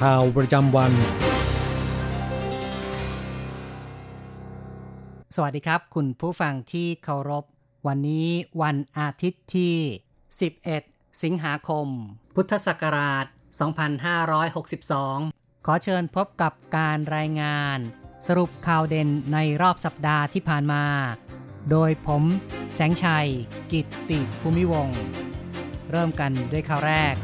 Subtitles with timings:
[0.00, 0.92] ข่าวประจำวัน
[5.34, 7.44] สวัสดีครับ คุณผู้ฟังที่เคารพ
[7.86, 8.28] วันนี้
[8.62, 9.74] วันอาทิตย์ที่
[10.46, 11.86] 11 สิงหาคม
[12.34, 13.26] พุทธศักราช
[14.64, 17.78] 2562 ขอเชิญพบกับการรายงาน
[18.26, 20.84] สรุปข่าวเด่นในรอบสัปดาห์ที่ผ่านมา
[21.70, 22.22] โดยผม
[22.74, 23.28] แสงชัย
[23.72, 24.88] กิตติภูมิวง
[25.90, 27.14] เริ่มกันด้วยข่าวแรก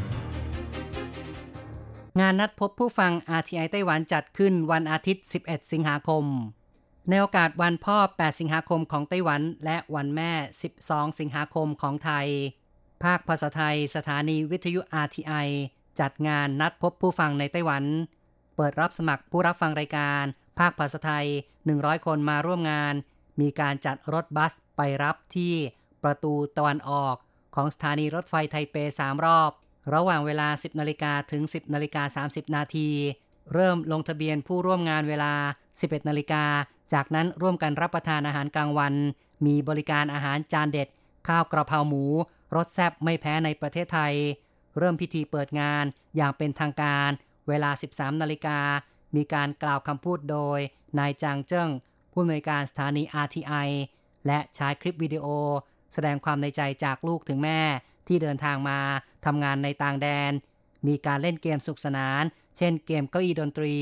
[2.20, 6.24] งานนัดพบผู้ฟัง RTI ไต้หวันจัดขึ้นวันอาทิตย์ 11 สิงหาคม
[7.08, 10.32] ในโอกาสวันพ่อ 8 สิงหาคมของไต้หวัน และวันแม่
[10.74, 12.28] 12 สิงหาคมของไทย
[13.04, 15.48] ภาคภาษาไทยสถานีวิทยุ RTI
[16.00, 17.84] จัดงานนัดพบผู้ฟังในไต้หวัน
[18.56, 20.24] เปิดรับสมัครผู้รับฟังรายการ
[20.58, 21.26] ภาคภาษาไทย
[21.66, 22.94] 100 คนมาร่วมงาน
[23.40, 25.54] มีการจัดรถบัสไปรับที่
[26.04, 27.16] ประตูตะวันออก
[27.54, 29.50] ของสถานีรถไฟไทเป 3 รอบ
[29.94, 32.88] ระหว่างเวลา 10นาฬิกาถึง 10นาฬิกา30 นาที
[33.52, 35.32] เริ่มลงทะเบียนผู้ร่วมงานเวลา
[35.72, 36.44] 11นาฬิกา
[36.92, 38.94] จากนั้นร่วมกันรับประทานอาหารกลางวัน
[39.46, 40.88] มีบริการอาหารจานเด็ด
[41.28, 42.04] ข้าวกระเพราหมู
[42.56, 44.14] รสแซ่บไม่แพ้ในประเทศไทย
[44.78, 45.84] เริ่มพิธีเปิดงาน
[46.16, 47.10] อย่างเป็นทางการ
[47.48, 48.59] เวลา 13นาฬิกา
[49.16, 50.59] มีการกล่าวคำพูดโดย
[50.98, 51.69] นายจางเจิ้ง
[52.12, 53.69] ผู้อำนวยการสถานี RTI
[54.26, 55.26] และใช้คลิปวิดีโอ
[55.94, 57.60] แสดงความในใจจากลูกถึงแม่
[58.09, 58.78] ที่เดินทางมา
[59.26, 60.32] ทำงานในต่างแดน
[60.86, 62.22] มีการเล่นเกมสุขสนาน
[62.56, 63.74] เช่นเกมเก้าอี้ดนตรี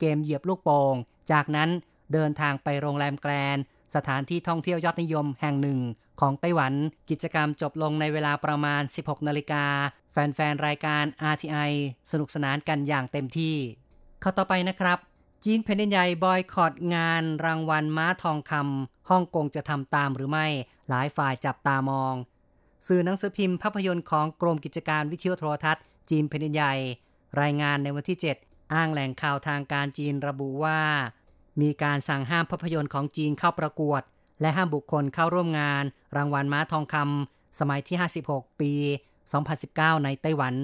[0.00, 0.94] เกมเหยียบลูกโป่ง
[1.32, 1.70] จากนั้น
[2.12, 3.58] เดินทางไปโรงแรมแกรน
[3.94, 5.80] สถานที่ท่องเที่ยวยอดนิยมแห่งหนึ่ง
[6.20, 6.72] ของไต้หวัน
[7.10, 9.64] กิจกรรมจบลงในเวลาประมาณ 16 นาฬิกา
[10.12, 11.70] แฟนๆ รายการ RTI
[12.10, 13.56] สนุกสนานกันอย่างเต็มที่
[14.20, 14.98] เข้าต่อไปนะครับ
[15.44, 20.46] จีนแผ่นดินใหญ่บอยคอรดงานรางวัลม้าทองคำฮ่องกงจะทำตามหรือไม่
[20.88, 22.14] หลายฝ่ายจับตามอง
[22.86, 26.74] สื่อหนังสือพิมพ์ภาพยนตร์ของกรมกิจการวิทยุโทรทัศน์จีนแผ่นใหญ่
[27.40, 30.80] รายงานในวันที่ 7 อ้างแหล่งข่าวทางการจีนระบุว่า
[31.60, 34.02] มีการสั่งห้ามภาพยนตร์ของจีนเข้าประกวด
[34.40, 35.84] และห้ามบุคคลเข้าร่วมงาน
[36.16, 37.96] รางวัลม้าทองคำสมัยที่
[38.28, 38.72] 56 ปี
[39.38, 40.54] 2019 ในไต้หวัน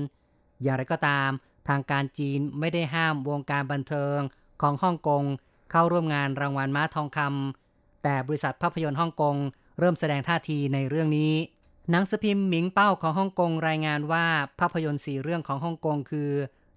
[0.63, 1.31] อย่างไรก็ตาม
[1.69, 4.19] ทางการจีนไม่ได้ห้ามวงการบันเทิง
[4.63, 5.25] ของฮ่องกง
[5.71, 9.37] เข้าร่วมงานรางวัลม้าทองคำแต่บริษัทภาพยนตร์ฮ่องกง
[9.79, 11.33] เริ่มแสดงท่าทีในเรื่องนี้
[11.93, 14.27] หนังสือพิมพ์หมิงเป้าของฮ่องกงรายงานว่า
[14.59, 16.31] ภาพยนตร์สีเรื่องของฮ่องกงคือ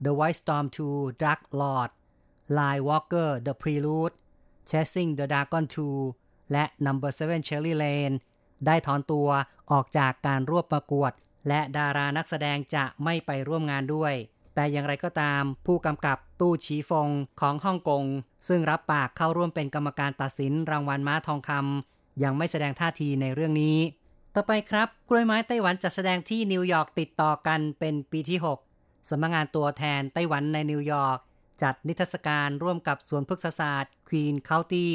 [0.05, 1.89] The White Storm 2 Dark Lord
[2.57, 4.15] Lie Walker The Prelude
[4.69, 5.65] Chasing the Dragon
[6.07, 8.15] 2 และ Number 7 Cherry Lane
[8.65, 9.29] ได้ถอนตัว
[9.71, 11.11] ออกจากการรวบประกวด
[11.47, 14.13] และดารานักแสดงจะไม่ไปร่วมงานด้วย
[14.55, 17.09] แต่อย่างไรก็ตาม ผู้กำกับตู้ฉีฟง
[17.41, 18.03] ของฮ่องกง
[18.47, 23.77] ซึ่งรับปากเข้าร่วมเป็นกรรมการตัดสินรางวัลม้าทองคำยังไม่แสดงท่าทีในเรื่องนี้
[24.37, 28.39] ต่อไปครับ กล้วยไม้ไต้หวันจัดแสดงที่นิวยอร์กติดต่อกันเป็นปีที่
[28.73, 31.19] 6สำนักงานตัวแทนไต้หวันในนิวยอร์ก
[31.63, 34.93] จัดนิทรรศการร่วมกับสวนพฤกษศาสตร์ควีนเคานตี้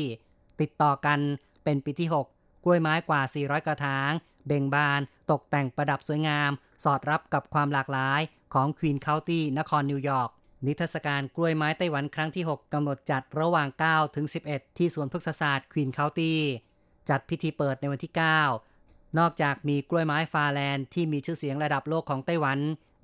[0.61, 1.21] ติดต่อกัน
[1.65, 4.11] เป็นปีที่ 6 กล้วยไม้กว่า 400 กระถาง
[4.47, 5.01] เบ่งบาน
[5.31, 6.51] ตกแต่งประดับสวยงาม
[6.85, 8.21] สอดรับกับความหลากหลาย
[8.55, 10.31] ของควีนเคานตี้นครนิวยอร์ก
[10.67, 16.41] นิทรรศการกล้วยไม้ไต้หวันครั้งที่ 6กำหนดจัดระหว่าง 9 ถึง 11 ที่สวนพฤกษศาสตร์ควีนเคานตี้
[17.09, 18.21] จัดพิธีเปิดในวันที่ 9
[19.19, 22.59] นอกจากมีกล้วยไม้ฟาแลนด์ที่มีชื่อเสียงระดับโลกของไต้หวัน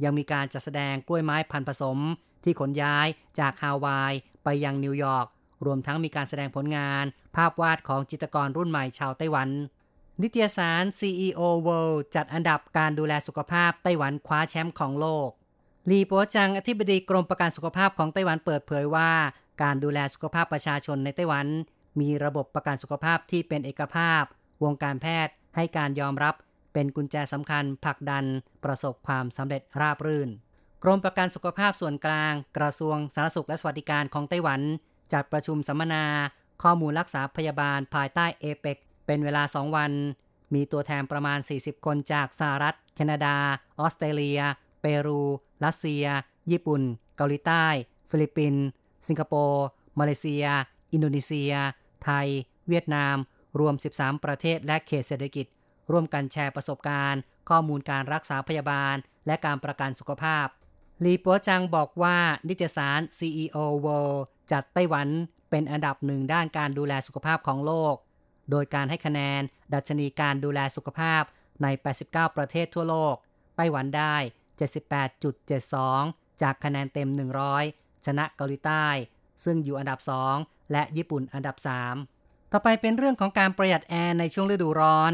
[0.05, 1.99] ยังมีการจัดแสดงกล้วยไม้พันธุ์ผสม
[2.45, 3.07] ที่ขนย้าย
[3.39, 4.13] จากฮาวาย
[4.45, 5.27] ไปยังนิวยอร์ก
[5.67, 7.05] รวมทั้งมีการแสดงผลงาน
[7.37, 9.49] ภาพวาดของจิตรกรรุ่นใหม่ชาวไต้หวัน
[10.23, 15.29] นิตยสาร CEO World จัดอันดับการดูแลสุขภาพไต้หวันคว้าแชมป์ของโลก
[15.91, 19.11] ลีปัวจังอธิบดีกรมประกันสุขภาพของไต้หวันเปิดเผยว่า
[19.63, 21.47] การดูแลสุขภาพประชาชนในไต้หวัน
[22.01, 24.23] มีระบบประกันสุขภาพที่เป็นเอกภาพ
[24.65, 26.35] วงการแพทย์ ให้การยอมรับ
[26.73, 28.25] เป็นกุญแจสำคัญผลักดัน
[28.65, 30.31] ประสบความสำเร็จราบรื่น
[30.83, 34.61] กรมประกันสุขภาพส่วนกลาง กระทรวงสาธารณสุขและสวัสดิการของไต้หวัน
[35.13, 36.05] จัดประชุมสัมมนา
[36.63, 39.93] ข้อมูลรักษาพยาบาลภายใต้เอเปกเป็นเวลา 2 วัน
[40.55, 43.37] มีตัวแทนประมาณ 40 คนจากสหรัฐ แคนาดา
[43.81, 44.41] ออสเตรเลีย
[44.81, 45.23] เปรู
[45.65, 46.05] รัสเซีย
[46.51, 46.83] ญี่ปุ่น
[47.17, 47.67] เกาหลีใต้
[48.11, 48.65] ฟิลิปปินส์
[49.09, 49.65] สิงคโปร์
[49.99, 50.47] มาเลเซีย
[50.93, 51.53] อินโดนีเซีย
[52.05, 52.27] ไทย
[52.69, 53.17] เวียดนาม
[53.59, 55.47] รวม 13 ประเทศและเขตเศรษฐกิจ
[55.91, 58.95] ร่วมกันแชร์ประสบการณ์ ข้อมูลการรักษาพยาบาล
[59.27, 60.47] และการประกันสุขภาพ
[61.05, 62.17] ลีปัวจังบอกว่า
[62.49, 64.21] นิตยสาร CEO World
[64.53, 65.09] จัดไต้หวัน
[65.51, 67.95] เป็นอันดับหนึ่งด้านการดูแลสุขภาพของโลก
[68.51, 69.43] โดยการให้คะแนน
[69.75, 71.23] ดัชนีการดูแลสุขภาพ
[71.63, 71.67] ใน
[72.03, 73.15] 89 ประเทศทั่วโลก
[73.57, 74.17] ไต้หวันได้
[75.05, 77.09] 78.72 จากคะแนนเต็ม
[77.57, 78.87] 100 ชนะเกาหลีใต้
[79.45, 80.01] ซึ่งอยู่อันดับ
[80.37, 81.57] 2 และญี่ปุ่นอันดับ
[81.89, 82.14] 3
[82.57, 85.13] ต่อไปเป็นเรื่องของการประหยัดแอร์ในช่วงฤดูร้อน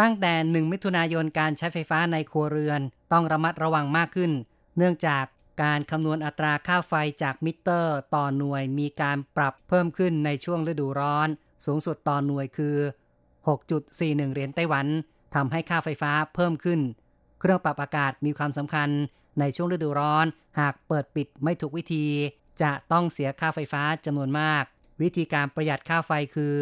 [0.00, 0.32] ตั้งแต่
[0.64, 2.80] 1 มิถุนายนการใช้ไฟฟ้าในครัวเรือน
[3.12, 4.32] ต้องระมัดระวังมากขึ้น
[4.76, 5.24] เนื่องจาก
[5.62, 6.92] การคำนวณอัตราค่าไฟ
[7.22, 11.28] จากมิเตอร์ ต่อหน่วยมีการปรับเพิ่มขึ้นในช่วงฤดูร้อน
[11.66, 12.76] สูงสุดต่อหน่วยคือ
[13.48, 14.86] 6.41 เหรียญไต้หวัน
[15.34, 16.80] ทำให้ค่าไฟฟ้าเพิ่มขึ้น
[17.40, 18.88] เครื่องปรับอากาศมีความสำคัญ
[19.40, 20.26] ในช่วงฤดูร้อน
[20.60, 22.04] หากเปิดปิดไม่ถูกวิธี
[22.62, 24.64] จะต้องเสียค่าไฟฟ้าจำนวนมาก
[25.02, 26.54] วิธีการประหยัดค่าไฟคือ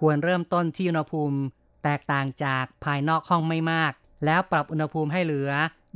[0.00, 1.38] ควรเริ่มต้นที่อุณหภูมิ
[1.84, 3.92] แตกต่างจากภายนอกห้องไม่มาก
[4.24, 5.50] แล้วปรับอุณหภูมิให้เหลือ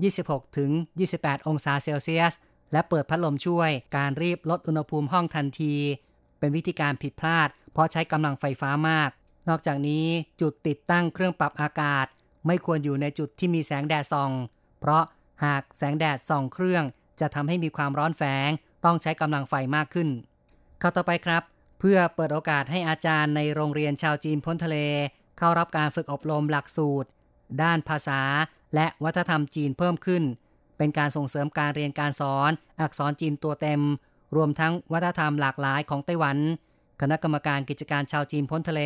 [0.07, 0.71] 26 ถึง
[1.09, 2.35] 28 องศาเซลเซียส
[2.73, 5.75] และเปิดพัดลมช่วย การรีบลดอุณหภูมิห้องทันที
[6.39, 9.11] เป็นวิธีการผิดพลาด เพราะใช้กำลังไฟฟ้ามาก
[9.49, 10.07] นอกจากนี้
[10.41, 12.07] จุดติดตั้งเครื่องปรับอากาศ
[12.47, 14.31] ไม่ควรอยู่ในจุดที่มีแสงแดดส่อง
[14.81, 15.03] เพราะ
[15.45, 16.85] หากแสงแดดส่องเครื่อง
[17.21, 18.51] จะทำให้มีความร้อนแฝง
[18.85, 20.09] ต้องใช้กำลังไฟมากขึ้น
[20.81, 21.43] เข้าต่อไปครับ
[21.79, 24.79] เพื่อเปิดโอกาสให้อาจารย์ในโรงเรียนชาวจีนพ้นทะเล
[25.39, 27.09] เข้ารับการฝึกอบรมหลักสูตร
[27.63, 28.21] ด้านภาษา
[28.75, 30.23] และวัฒนธรรมจีนเพิ่มขึ้น
[30.79, 32.51] เป็นการส่งเสริมการเรียนการสอน
[32.81, 33.83] อักษรจีนตัวเต็ม
[34.37, 36.37] รวมทั้งวัฒนธรรมหลากหลายของไต้หวัน
[37.01, 38.83] คณะกรรมการกิจการชาวจีนพ้นทะเล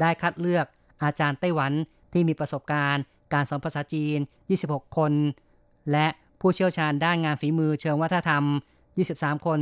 [0.00, 0.66] ได้คัดเลือก
[1.02, 1.72] อาจารย์ไต้หวัน
[2.12, 3.02] ที่มีประสบการณ์
[3.34, 4.18] การสอนภาษาจีน
[4.58, 5.12] 26 คน
[5.92, 6.06] และ
[6.40, 8.44] ผู้เชี่ยวชาญด้านงานฝีมือเชิงวัฒนธรรม
[8.94, 9.60] 23 คน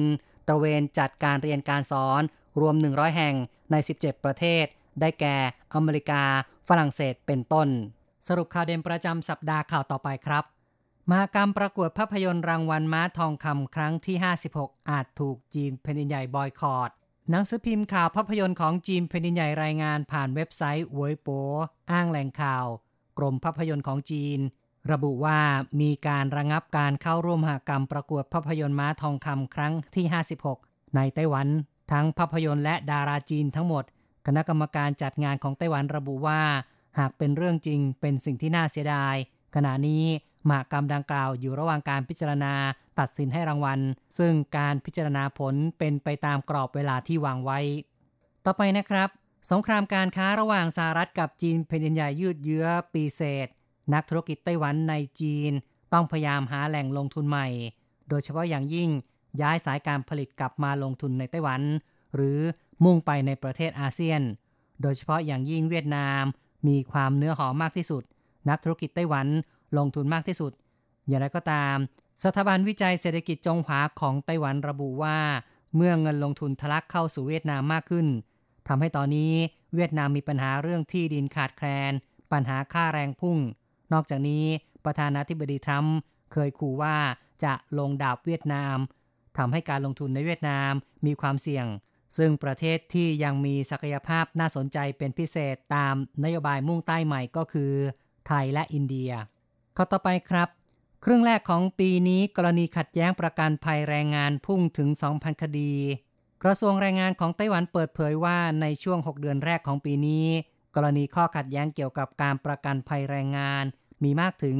[0.48, 2.22] ตระเวนจัดการเรียนการสอน
[2.60, 3.34] รวม 100 แห่ง
[3.70, 4.66] ใน 17 ประเทศ
[5.00, 5.36] ได้แก่
[5.74, 6.22] อเมริกา
[6.68, 7.68] ฝรั่งเศสเป็นต้น
[8.28, 10.44] สรุปข่าวเด่นประจำสัปดาห์ข่าวต่อไปครับ
[11.10, 14.16] มหากรรมประกวดภาพยนตร์รางวัลม้าทองคำครั้งที่
[14.52, 16.90] 56 อาจถูกจีนแผ่นดินใหญ่บอยคอรด
[17.30, 21.28] หนังสือพิมพ์ข่าวภาพยนตร์ของจีนแผ่นดินใหญ่รายงานผ่านเว็บไซต์เวยโป
[21.90, 22.66] อ้างแหล่งข่าว
[23.18, 24.38] กรมภาพยนตร์ของจีน
[24.92, 25.38] ระบุว่า
[25.80, 30.04] มีการระงับการเข้าร่วมมหากรรมประกวดภาพยนตร์ม้าทองคำครั้งที่
[30.50, 31.48] 56 ในไต้หวัน
[31.92, 33.84] ทั้งภาพยนตร์และดาราจีนทั้งหมด
[34.26, 36.42] คณะกรรมการจัดงานของไต้หวันระบุว่า
[36.98, 39.16] หากเป็นเรื่องจริงเป็นสิ่งที่น่าเสียดาย
[39.54, 40.04] ขณะนี้
[40.48, 42.54] มหากรรมดังกล่าวอยู่ระหว่างการพิจารณา
[42.98, 43.80] ตัดสินให้รางวัล
[44.18, 47.60] ซึ่งการพิจารณาผลเป็นไปตามกรอบเวลาที่วางไว้
[48.44, 49.08] ต่อไปนะครับ
[49.50, 53.48] สงครามการค้าระหว่างสหรัฐกับจีนแผ่นดินใหญ่ยืดเยื้อปีเศษ
[53.94, 55.52] นักธุรกิจไต้หวันในจีน
[55.92, 57.48] ต้องพยายามหาแหล่งลงทุนใหม่
[58.08, 58.90] โดยเฉพาะอย่างยิ่ง
[59.40, 61.62] ย้ายสายการผลิตกลับมาลงทุนในไต้หวัน
[62.14, 62.38] หรือ
[62.84, 64.20] มุ่งไปในประเทศอาเซียน
[64.82, 66.22] โดยเฉพาะอย่างยิ่งเวียดนาม
[66.68, 68.02] มีความเนื้อหอมมากที่สุด
[68.48, 69.26] นักธุรกิจไต้หวัน
[69.78, 70.52] ลงทุนมากที่สุด
[71.06, 71.76] อย่างไรก็ตาม
[72.24, 75.18] สถาบันวิจัยเศรษฐกิจจงหวาของไต้หวันระบุว่า
[75.76, 78.06] เมื่อเงินลงทุนทะลักเข้าสู่เวียดนามมากขึ้น
[78.68, 79.32] ทำให้ตอนนี้
[79.74, 81.92] เวียดนามมีปัญหาเรื่องที่ดินขาดแคลน
[82.32, 83.38] ปัญหาค่าแรงพุ่ง
[83.92, 84.44] นอกจากนี้
[84.84, 85.96] ประธานาธิบดีทรัมป์
[86.32, 86.96] เคยขู่ว่า
[87.44, 88.76] จะลงดาบเวียดนาม
[89.36, 90.72] ทำให้การลงทุนในเวียดนาม
[91.06, 91.66] มีความเสี่ยง
[92.16, 95.94] ซึ่งประเทศที่ยังมีศักยภาพน่าสนใจเป็นพิเศษตาม
[96.24, 97.72] นโยบายมุ่งใต้ใหม่ก็คือ
[98.26, 99.10] ไทยและอินเดีย
[99.76, 100.48] ข้อต่อไปครับ
[101.04, 105.72] ครึ่งแรกของปีนี้กรณีขัดแย้งประกันภัยแรงงานพุ่งถึง 2,000 คดี
[106.42, 110.26] กระทรวงแรงงานของไต้หวันเปิดเผยว่าในช่วง 6 เดือนแรกของปีนี้
[110.76, 113.64] กรณีข้อขัดแย้งเกี่ยวกับการประกันภัยแรงงาน
[114.02, 114.56] มีมากถึง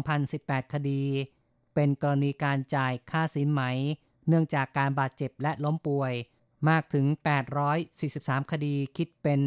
[0.00, 1.02] 2,018 คดี
[1.80, 3.62] เป็นกรณีการจ่ายค่าสินไหม
[4.28, 6.12] เนื่องจากการบาดเจ็บและล้มป่วย
[6.68, 7.06] มากถึง
[7.78, 9.40] 843 คดีคิดเป็น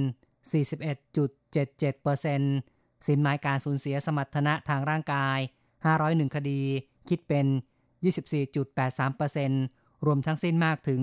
[0.54, 5.40] 41.77%สินหมการสูญเสียสมรรถนะทางร่างกาย
[5.88, 6.62] 501 คดี
[7.10, 7.46] คิดเป็น
[8.36, 11.02] 24.83%รวมทั้งสิ้นมากถึง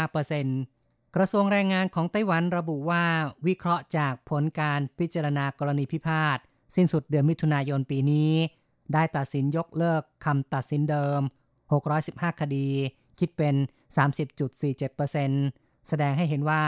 [0.00, 3.04] 65%กระทรวงแรงงานของไต้หวันระบุว่า
[3.46, 6.38] วิเคราะห์จากผลการพิจารณากรณีพิพาท
[6.76, 8.32] สิ้นสุดเดือนมิถุนายนปีนี้
[8.92, 11.20] ได้ตัดสินยกเลิกคำตัดสินเดิม
[11.80, 12.68] 615 คดี
[13.18, 13.54] คิดเป็น
[14.36, 16.62] 30.47%แสดงให้เห็นว่า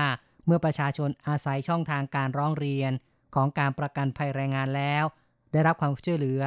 [0.46, 2.92] เมื่อประชาชนอาศัยช่องทางการร้องเรียน
[3.34, 5.04] ของการประกันภัยแรงงานแล้ว
[5.52, 6.42] ได้รับความช่วยเหลือ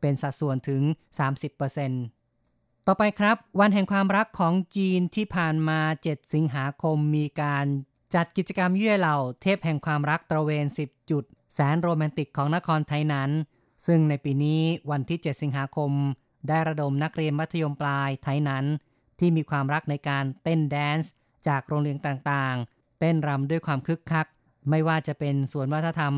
[0.00, 0.82] เป็นสัดส่วนถึง
[1.18, 7.66] 30%ตต่อไปครับ วันแห่งความรักของจีนที่ผ่านมา 7 สิงหาคมมีการ
[8.14, 13.30] จัดกิจกรรมเย่เหล่าเทพแห่งความรักตระเวน 10 จุด แสนโรแมนติกของนครไทยนั้น
[13.86, 15.90] ซึ่งในปีนี้วันที่ 7 สิงหาคม
[16.48, 18.64] ได้ระดมนักเรียนมัธยมปลายไทยนั้น
[19.18, 21.12] ที่มีความรักในการเต้นแดนซ์
[21.48, 24.26] จากโรงเรียนต่างๆ เต้นรำด้วยความคึกคัก
[24.70, 26.14] ไม่ว่าจะเป็นสวนวัฒนธรรม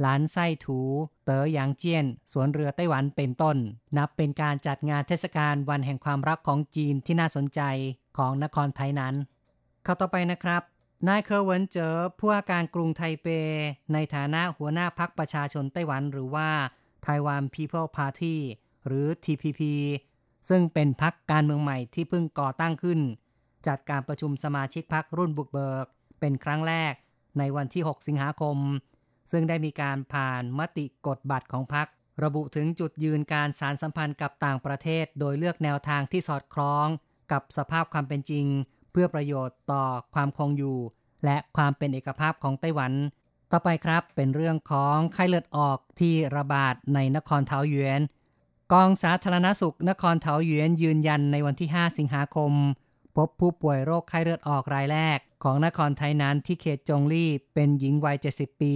[0.00, 0.80] หลานไส้ถู
[1.24, 3.56] เต๋อหยางเจี้ยน สวนเรือไต้หวันเป็นต้น
[3.96, 7.60] นับเป็นการจัดงานเทศกาลวันแห่งความรักของจีนที่น่าสนใจ
[8.18, 9.14] ของนครไทยนั้น
[9.86, 10.62] ข้าต่อไปนะครับ
[11.08, 13.26] นายเคอร์เวินเจอผู้ว่าการกรุงไทเป
[13.92, 16.48] ในฐานะหัวหน้าพักประชาชนไต้หวันหรือว่า
[17.04, 18.36] Taiwan People Party
[18.86, 19.62] หรือ TPP
[20.48, 23.00] ซึ่งเป็นพักการเมืองใหม่ที่เพิ่งก่อตั้งขึ้น
[23.66, 25.86] จัดการประชุมสมาชิกพักรุ่นบุกเบิก
[26.20, 26.94] เป็นครั้งแรก
[27.38, 28.56] ในวันที่ 6 สิงหาคม
[29.30, 31.86] ซึ่งได้มีการผ่านมติกฎบัตรของพรรค
[32.24, 36.86] ระบุถึงจุดยืนการสารสัมพันธ์กับต่างประเทศ โดยเลือกแนวทางที่สอดคล้อง
[37.32, 38.46] กับสภาพความเป็นจริง
[38.92, 39.84] เพื่อประโยชน์ต่อ
[40.14, 40.78] ความคงอยู่
[41.24, 42.92] และความเป็นเอกภาพของไต้หวัน
[43.56, 48.00] ต่อไปครับเป็นเรื่องของไข้เลือดออกที่ระบาดในนครเทาหยวน
[48.72, 52.52] กองสาธารณสุขนครเทาหยวนยืนยันในวันที่ 5 สิงหาคม
[53.16, 58.74] พบผู้ป่วยโรคไข้เลือดออกรายแรก ของนครไทยนั้นที่เขตจงลี่เป็นหญิงวัย 70 ปี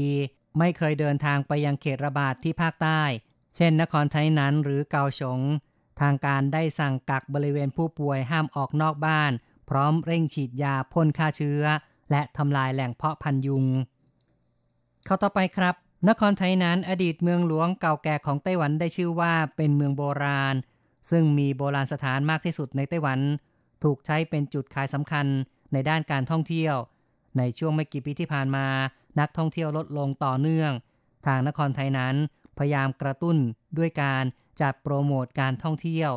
[0.59, 3.01] ไม่เคยเดินทางไปยังเขตระบาดที่ภาคใต้
[3.57, 5.41] เช่น นครไทยนั้นหรือเกาสง
[6.01, 9.33] ทางการได้สั่งกักบริเวณผู้ป่วยห้ามออกนอกบ้าน
[9.69, 11.63] พร้อมเร่งฉีดยาพ่นฆ่าเชื้อ
[12.11, 13.67] และทำลายแหล่งเพาะพันยุง
[15.11, 15.75] ข้าต่อไปครับ
[16.09, 20.55] นครไทยนั้นอดีตเมืองหลวงเก่าแก่ของไต้หวันได้ชื่อว่าเป็นเมืองโบราณ
[21.11, 23.21] ซึ่งมีโบราณสถานมากที่สุดในไต้หวัน
[23.85, 25.27] ถูกใช้เป็นจุดขายสำคัญ
[25.73, 26.75] ในด้านการท่องเที่ยว
[27.39, 28.67] ในช่วงไม่กี่ปีที่ผ่านมา
[29.21, 30.73] นักท่องเที่ยวลดลงต่อเนื่อง
[31.27, 32.15] ทางนครไทยนั้น
[32.59, 33.37] พยายามกระตุ้น
[33.79, 34.25] ด้วยการ
[34.61, 36.11] จัดโปรโมทการท่องเที่ยว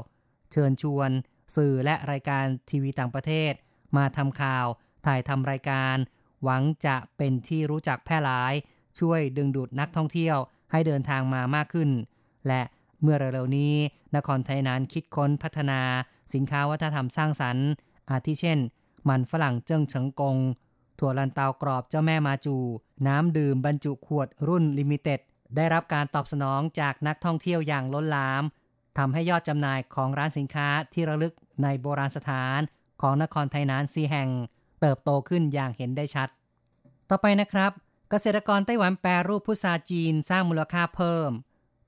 [0.51, 1.09] เชิญชวน
[1.55, 3.53] สื่อและรายการทีวีต่างประเทศ
[3.97, 4.65] มาทำข่าว
[5.05, 5.95] ถ่ายทำรายการ
[6.43, 8.53] หวังจะเป็นที่รู้จักแพร่หลาย
[8.99, 10.37] ช่วยดึงดูดนักท่องเที่ยว
[10.71, 11.89] ให้เดินทางมามากขึ้น
[12.47, 12.61] และ
[13.01, 13.73] เมื่อเร็วๆนี้
[14.15, 15.81] นครไทยนั้นคิดค้นพัฒนา
[16.33, 17.67] สินค้าวัฒนธรรมสร้างสรรค์
[18.09, 18.59] อาทิเช่น
[19.09, 20.37] มันฝรั่งเจิ้งเฉิงกง
[20.99, 22.55] ถั่วลันเตากรอบเจ้าแม่มาจู่
[23.07, 25.19] น้ำดื่มบรรจุขวดรุ่น limited
[25.55, 28.43] ได้รับการตอบสนองจากนักท่องเที่ยวอย่างล้นหลาม
[28.97, 31.33] ทำให้ยอดจำหน่ายของร้านสินค้าที่ระลึก
[31.63, 32.59] ในโบราณสถาน
[33.01, 34.29] ของนครไถหนานสี่แห่ง
[34.81, 36.29] เติบโตขึ้นอย่างเห็นได้ชัด
[37.09, 37.71] ต่อไปนะครับ
[38.13, 41.31] เกษตรกรไต้หวันแปรรูปพุทราจีนสร้างมูลค่าเพิ่ม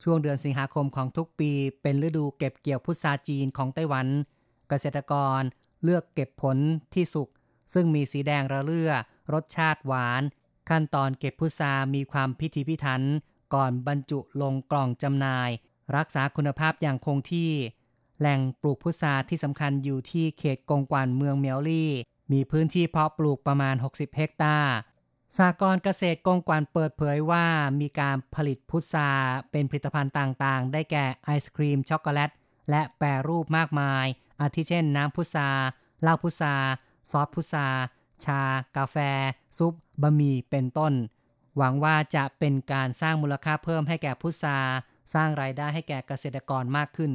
[0.03, 1.51] ช่วงเดือนสิงหาคมของทุกปี
[1.81, 4.07] เป็นฤดูเก็บเกี่ยวพุทราจีนของไต้หวัน
[4.69, 5.41] เกษตรกร
[5.83, 6.57] เลือกเก็บผล
[6.95, 7.29] ที่สุก
[7.73, 8.91] ซึ่งมีสีแดงระเรื่อ
[9.33, 10.21] รสชาติหวาน
[10.69, 13.01] ขั้นตอนเก็บพุทรามีความพิถีพิถัน
[13.53, 15.49] ก่อนบรรจุลงกล่องจำหน่าย
[15.95, 17.51] รักษาคุณภาพอย่างคงที่
[18.19, 21.91] แหล่งปลูกพุทราที่สำคัญอยู่ที่เขตกงกวนเมืองเมียวลี่
[22.31, 24.73] มีพื้นที่เพาะปลูกประมาณ 60 เฮกตาร์
[25.37, 27.45] สากรเกษตรกงกวานเปิดเผยว่า
[27.81, 29.09] มีการผลิตพุทรา
[29.51, 32.31] เป็นผลิตภัณฑ์ต่างๆ ได้แก่ไอศครีมช็อกโกแลต
[32.69, 34.05] และแปรรูปมากมาย
[34.41, 35.49] อาทิเช่นน้ำพุทรา
[36.01, 36.55] เหล้าพุทรา
[37.11, 37.67] ซอสพุทรา
[38.25, 38.41] ชา
[38.77, 38.97] กาแฟ
[39.57, 40.93] ซุป บะหมี่เป็นต้น
[41.57, 44.57] หวังว่าจะเป็นการสร้างมูลค่าเพิ่มให้แก่พุทรา
[45.13, 47.11] สร้างรายได้ให้แก่เกษตรกรมากขึ้น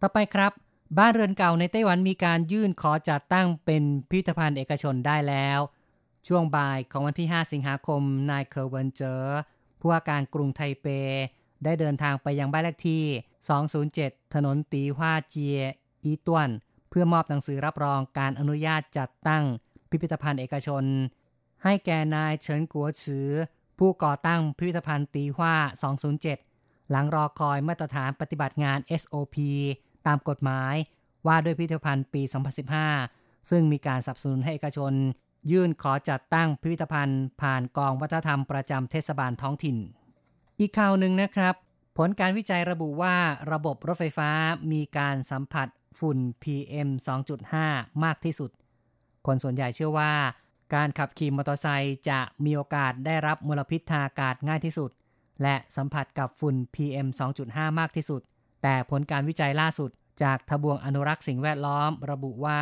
[0.00, 0.52] ต่อไปครับ
[0.98, 5.60] บ้านเรือนเก่าในไต้หวันมีการยื่นขอจัดตั้งเป็นพิพิธภัณฑ์เอกชนได้แล้ว
[6.28, 9.38] ช่วงบ่ายของวันที่ 5 สิงหาคม นายเคอร์เวนเจอร์
[9.80, 10.86] ผู้ว่าการกรุงไทเป
[11.64, 13.04] ได้เดินทางไปยังบ้านเลขที่
[13.70, 15.60] 207 ถนนตีฮวาเจีย
[16.04, 16.50] อีต้วน
[16.88, 19.44] เพื่อมอบหนังสือรับรองการอนุญาตจัดตั้ง
[19.90, 20.84] พิพิธภัณฑ์เอกชน
[21.62, 23.28] ให้แก่นายเฉินกัวฉือ
[23.78, 25.54] ผู้ก่อตั้งพิพิธภัณฑ์ตีหว่า
[26.22, 29.36] 207 หลังรอคอยมาตรฐานปฏิบัติงาน SOP
[30.06, 30.74] ตามกฎหมาย
[31.26, 32.22] ว่าด้วยพิพิธภัณฑ์ปี
[32.86, 34.92] 2015 ซึ่งมีการสนับสนุนให้เอกชน
[35.50, 39.76] ยื่นขอจัดตั้งพิพิธภัณฑ์ ผ่านกองวัฒนธรรมประจำเทศบาลท้องถิ่น
[40.60, 41.54] อีกข่าวหนึ่งนะครับ
[41.96, 43.16] ผลการวิจัยระบุว่า
[43.52, 44.30] ระบบรถไฟฟ้า
[44.72, 46.88] มีการสัมผัสฝุ่น PM
[47.46, 48.50] 2.5 มากที่สุด
[49.26, 50.12] คนส่วนใหญ่เชื่อว่า
[50.74, 54.90] การขับขี่มอเตอร์ไซค์จะมีโอกาสได้รับมลพิษทางอากาศง่ายที่สุด
[55.42, 57.08] และสัมผัสกับฝุ่น PM
[57.44, 58.20] 2.5 มากที่สุด
[58.62, 59.90] แต่ผลการวิจัยล่าสุด
[60.22, 62.60] จากทบวงอนุรักษ์สิ่งแวดล้อม ระบุว่า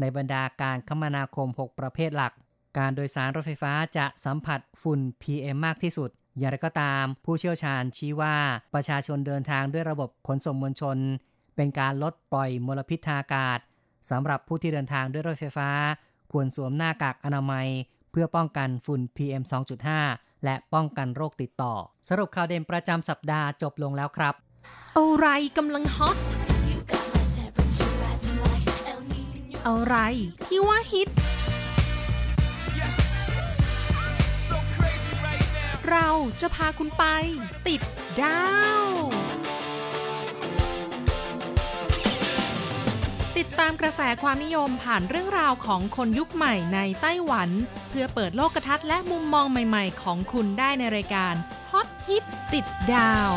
[0.00, 2.32] ในบรรดาการคมนาคม 6 ประเภทหลัก
[2.78, 8.34] การโดยสารรถไฟฟ้าจะสัมผัสฝุ่น PM มากที่สุด อย่างไรก็ตาม ผู้เชี่ยวชาญชี้ว่า
[8.74, 10.98] ประชาชนเดินทางด้วยระบบขนส่งมวลชน
[11.56, 13.58] เป็นการลดปล่อยมลพิษทางอากาศ
[14.10, 15.70] สำหรับผู้ที่เดินทางด้วยรถไฟฟ้า
[16.32, 17.68] ควรสวมหน้ากากอนามัย
[18.10, 19.42] เพื่อป้องกันฝุ่น PM
[19.92, 21.74] 2.5 และป้องกันโรคติดต่อ
[22.08, 24.34] สรุปข่าวเด่นประจำสัปดาห์จบลงแล้วครับ
[24.96, 25.26] อะไร
[25.56, 26.47] กำลังฮอต
[29.66, 29.96] อะไร
[30.46, 31.08] ที่ว่าฮิต
[35.90, 36.08] เรา
[36.40, 37.04] จะพาคุณไป
[37.68, 37.80] ติด
[38.22, 38.46] ดา
[38.82, 38.86] ว
[43.36, 47.50] ติดตามกระแสความนิยมผ่านเรื่องราวของคนยุคใหม่ในไต้หวัน
[47.88, 51.34] เพื่อเปิดโลกทัศน์และมุมมองใหม่ๆ ของคุณได้ในรายการ
[51.70, 53.32] ฮอตฮิตติดดาว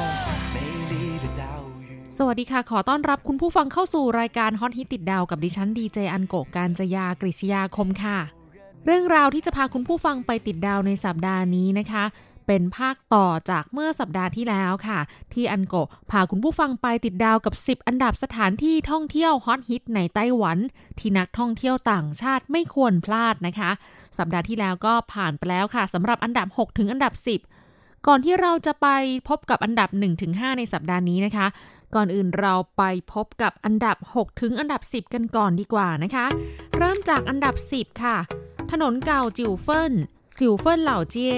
[2.23, 8.17] สวัสดีค่ะ ขอต้อนรับคุณผู้ฟังเข้าสู่รายการฮอตฮิตติดดาวกับดิฉันดีเจอันโกการจยากริชยาคมค่ะ
[8.85, 12.03] เรื่องราวที่จะพาคุณผู้ฟังไปติดดาวในสัปดาห์นี้นะคะ
[12.47, 14.99] เป็นภาคต่อจากเมื่อสัปดาห์ที่แล้วค่ะ
[15.33, 15.75] ที่อันโก
[16.11, 20.57] พาคุณผู้ฟังไปติดดาวกับ 10 อันดับสถานที่ท่องเที่ยวฮอตฮิตในไต้หวัน
[20.99, 23.71] ที่นักท่องเที่ยวต่างชาติไม่ควรพลาดนะคะ
[24.17, 27.27] สัปดาห์ที่แล้วก็ผ่านไปแล้วค่ะสำหรับอันดับ 6 ถึงอันดับ 10
[28.07, 28.87] ก่อนที่เราจะไป
[29.29, 29.89] พบกับอันดับ
[30.23, 31.47] 1-5 ในสัปดาห์นี้นะคะ
[31.95, 32.83] ก่อนอื่นเราไป
[33.13, 36.25] พบกับอันดับ 6 ถึงอันดับ 10 กันก่อนดีกว่านะคะ
[36.77, 38.17] เริ่มจากอันดับ 10 ค่ะ
[38.71, 39.93] ถนนเก่าจิวเฟิน
[40.39, 41.37] จิวเฟินเหล่าเจีย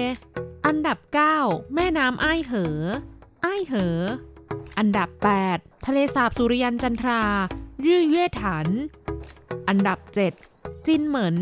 [0.66, 0.98] อันดับ
[1.36, 2.76] 9 แม่น้ำไอ้เหอ
[3.42, 3.98] ไอ้เหอ
[4.78, 5.08] อันดับ
[5.48, 7.22] 8 ทะเลสาบสุริยันจันทรา
[7.86, 8.66] ยื่อเย่ถัน
[9.68, 9.98] อันดับ
[10.42, 11.36] 7 จินเหมิน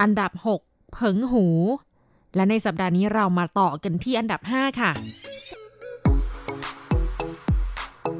[0.00, 0.30] อันดับ
[0.64, 1.46] 6 เผิงหู
[2.34, 4.90] และในสัปดาห์นี้เรามาต่อกันที่อันดับ 5 ค่ะ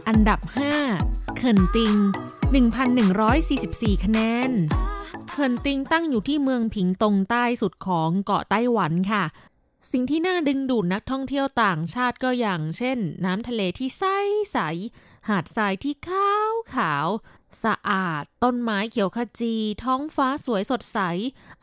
[0.08, 0.40] อันดับ
[0.88, 1.96] 5เขินติง
[3.20, 4.18] 1,144 คะแน
[4.48, 4.50] น
[5.30, 9.24] เขินติงตั้งอยู่ที่เมืองผิงตงใต้สุดของเกาะไต้หวันค่ะ
[9.92, 14.04] สิ่งที่น่าดึงดูดนักท่องเที่ยวต่างชาติก็อย่างเช่น น้ำทะเลที่ใส
[14.52, 14.58] ใส
[15.28, 17.08] หาดทรายที่ขาวขาว
[17.64, 19.54] สะอาด ต้นไม้เขียวขจี
[19.84, 20.98] ท้องฟ้าสวยสดใส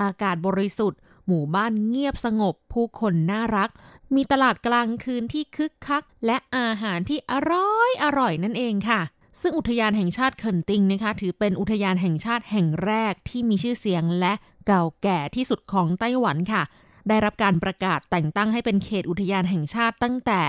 [0.01, 3.69] อากาศบริสุทธิ์ หมู่บ้านเงียบสงบ ผู้คนน่ารัก
[4.15, 9.01] มีตลาดกลางคืนที่คึกคัก และอาหารที่อร่อยอร่อยนั่นเองค่ะ
[9.41, 14.33] ซึ่งอุทยานแห่งชาติเขินติงนะคะ ถือเป็นอุทยานแห่งชาติแห่งแรกที่มีชื่อเสียงและ
[14.67, 16.63] เก่าแก่ที่สุดของไต้หวันค่ะ
[17.07, 20.41] ได้รับการประกาศแต่งตั้งให้เป็นเขตอุทยานแห่งชาติตั้งแต่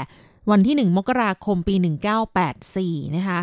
[0.50, 1.74] วันที่ 1 มกราคมปี
[2.44, 3.40] 1984 นะคะ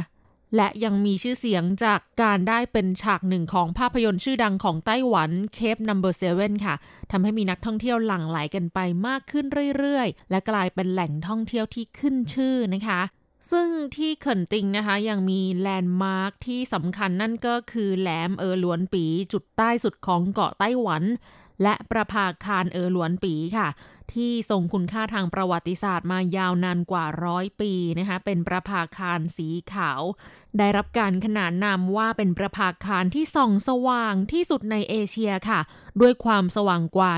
[0.56, 6.76] และยังมีชื่อเสียงจากการได้เป็นฉากหนึ่งของภาพยนตร์ชื่อดังของไต้หวันเคป Number 7ค่ะ
[7.12, 9.46] ทำให้มีนักท่องเที่ยวหลั่งไหลกันไปมากขึ้น
[9.78, 13.02] เรื่อยๆ และกลายเป็นแหล่งท่องเที่ยวที่ขึ้นชื่อนะคะ
[13.52, 21.04] ซึ่งที่เขินติงนะคะยังมีแลนด์มาร์คที่สำคัญนั่นก็คือแหลมเออหลวนปีจุดใต้สุดของเกาะไต้หวัน
[21.64, 23.68] และประภาคารเออหลวนปีค่ะ
[24.14, 30.02] ที่ทรงคุณค่าทางประวัติศาสตร์มายาวนานกว่าร้อยปีนะคะเป็นประภาคารสีขาว
[30.58, 35.60] ได้รับการขนานนามว่าเป็นประภาคารที่ส่องสว่างที่สุดในเอเชียค่ะ
[36.02, 37.12] ด้วยความสว่างกว่า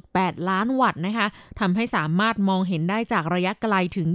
[0.00, 1.26] 1.8 ล้านวัตต์นะคะ
[1.60, 4.08] ทำให้สามารถมองเห็นได้จากระยะไกลถึง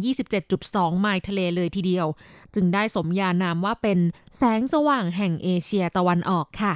[0.48, 2.08] 27.2 ไมล์ทะเลเลยทีเดียว
[2.56, 4.00] จึงได้สมญานามว่าเป็น
[4.38, 6.74] แสงสว่างแห่งเอเชียตะวันออกค่ะ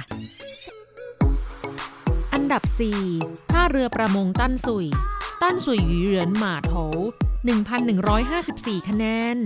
[2.36, 2.64] อันดับ
[3.08, 4.86] 4 ท่าเรือประมงตั้นสุย
[5.42, 6.74] ตั้นสุยหยีเหรินหมาโถ
[7.60, 9.04] 1,154 คะแน
[9.36, 9.38] น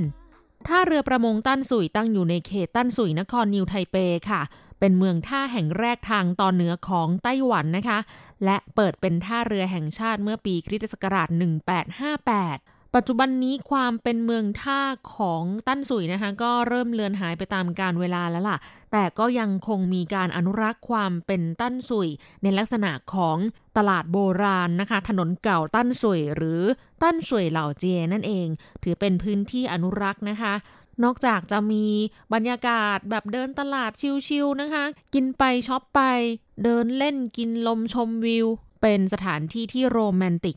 [0.66, 3.96] ท่าเรือประมงตั้นสุยตั้งอยู่ในเขตตั้นสุยนครนิวไทเป
[4.30, 4.40] ค่ะ
[4.78, 7.98] เป็นเมืองท่าแห่งแรกทางตอนเหนือของไต้หวันนะคะ
[8.44, 11.28] และเปิดเป็นท่าเรือแห่งชาติเมื่อปีคริสตศักราช
[12.08, 14.82] 1858 ปัจจุบันนี้ความเป็นเมืองท่า
[15.16, 18.58] ของตั้นสุยนะคะ ก็เริ่มเลือนหายไปตามกาลเวลาแล้วล่ะ
[18.92, 22.08] แต่ก็ยังคงมีการอนุรักษ์ความเป็นตั้นสุย
[22.42, 23.36] ในลักษณะของ
[23.76, 26.62] ตลาดโบราณนะคะ ถนนเก่าตั้นสุยหรือ
[27.02, 28.48] ตั้นสุยเหล่าเจนั่นเอง
[28.82, 30.54] ถือเป็นพื้นที่อนุรักษ์นะคะ
[31.04, 31.84] นอกจากจะมี
[32.32, 33.90] บรรยากาศแบบเดินตลาด
[34.28, 36.00] ชิลๆนะคะ กินไปช็อปไป
[36.64, 38.46] เดินเล่นกินลมชมวิว
[38.82, 40.56] เป็นสถานที่ที่โรแมนติก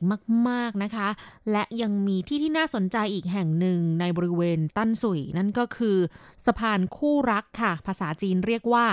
[0.50, 1.08] มาก ๆ นะคะ
[1.52, 5.98] และยังมีที่ที่น่าสนใจอีกแห่งหนึ่งในบริเวณตั้นสุย นั่นก็คือ
[6.46, 8.86] สะพานคู่รักค่ะ ภาษาจีนเรียกว่า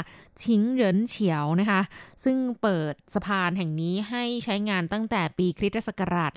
[0.43, 1.81] ชิงเหรินเฉียวนะคะ
[2.25, 6.33] ซึ่งเปิดสะพานแห่งนี้ให้ใช้งานตั้งแต่ปีคริสตศักราช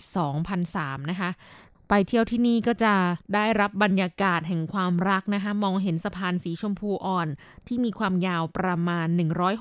[0.53, 1.29] 2003 นะคะ
[1.93, 2.95] ไปเที่ยวที่นี่ก็จะ
[3.33, 7.27] ได้รับบรรยากาศแห่งความรักนะคะ มองเห็นสะพานสีชมพูอ่อน
[7.67, 9.07] ที่มีความยาวประมาณ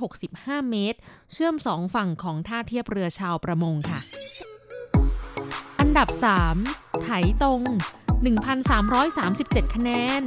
[0.09, 0.99] 165 เมตร
[1.33, 4.01] เชื่อมสองฝั่งของท่าเทียบเรือชาวประมงค่ะ
[5.81, 6.09] อันดับ
[6.57, 7.09] 3 ไถ
[7.43, 7.61] ตรง
[8.49, 9.91] 1,337 คะแน
[10.21, 10.23] น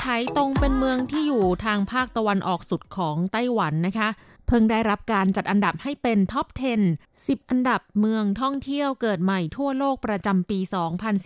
[0.00, 4.08] ไถตรงเป็นเมืองที่อยู่ทางภาคตะวันออกสุดของไต้หวันนะคะ
[4.46, 6.46] เพิ่งได้รับการจัดอันดับให้เป็นท็อป
[6.88, 10.58] 10 10 อันดับเมืองท่องเที่ยวเกิดใหม่ทั่วโลกประจำปี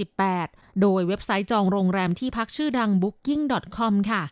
[0.06, 4.22] 2018 โดยเว็บไซต์จองโรงแรมที่พักชื่อดัง booking.com ค่ะ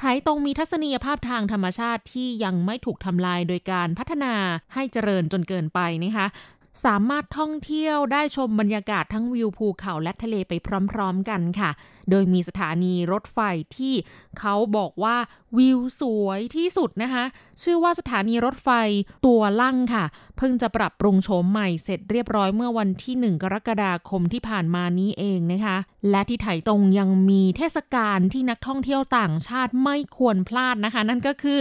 [0.00, 4.34] ไทยตรงมีทัศนียภาพทางธรรมชาติที่ยังไม่ถูกทำลายโดยการพัฒนา
[4.74, 6.26] ให้เจริญจนเกินไปนะคะ
[6.84, 10.52] สามารถท่องเที่ยวได้ชมบรรยากาศทั้งวิวภูเขาและทะเลไป
[10.92, 11.70] พร้อม ๆ กันค่ะ
[12.10, 13.38] โดยมีสถานีรถไฟ
[13.76, 13.94] ที่
[14.38, 15.16] เขาบอกว่า
[15.58, 17.24] วิวสวยที่สุดนะคะ
[17.62, 18.70] ชื่อว่าสถานีรถไฟ
[19.26, 20.04] ตัวลั่งค่ะ
[20.36, 25.76] เพิ่งจะปรับปรุงโฉมใหม่เสร็จเรียบร้อยเมื่อวันที่ 1 กรกฎาคมที่ผ่านมานี้เองนะคะ
[26.10, 31.60] และที่ไถตรงยังมีเทศกาลที่นักท่องเที่ยวต่างชาติไม่ควรพลาดนะคะ นั่นก็คือ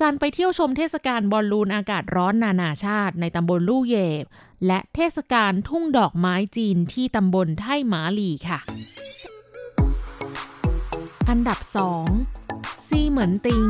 [0.00, 4.24] การไปเที่ยวชมเทศกาลบอลลูนอากาศร้อนนานาชาติ ในตำบลลู่เยบ
[4.66, 8.60] และเทศกาลทุ่งดอกไม้จีนที่ตำบลไท่หมาหลีค่ะ
[11.28, 11.58] อันดับ
[12.22, 13.68] 2 ซีเหมือนติง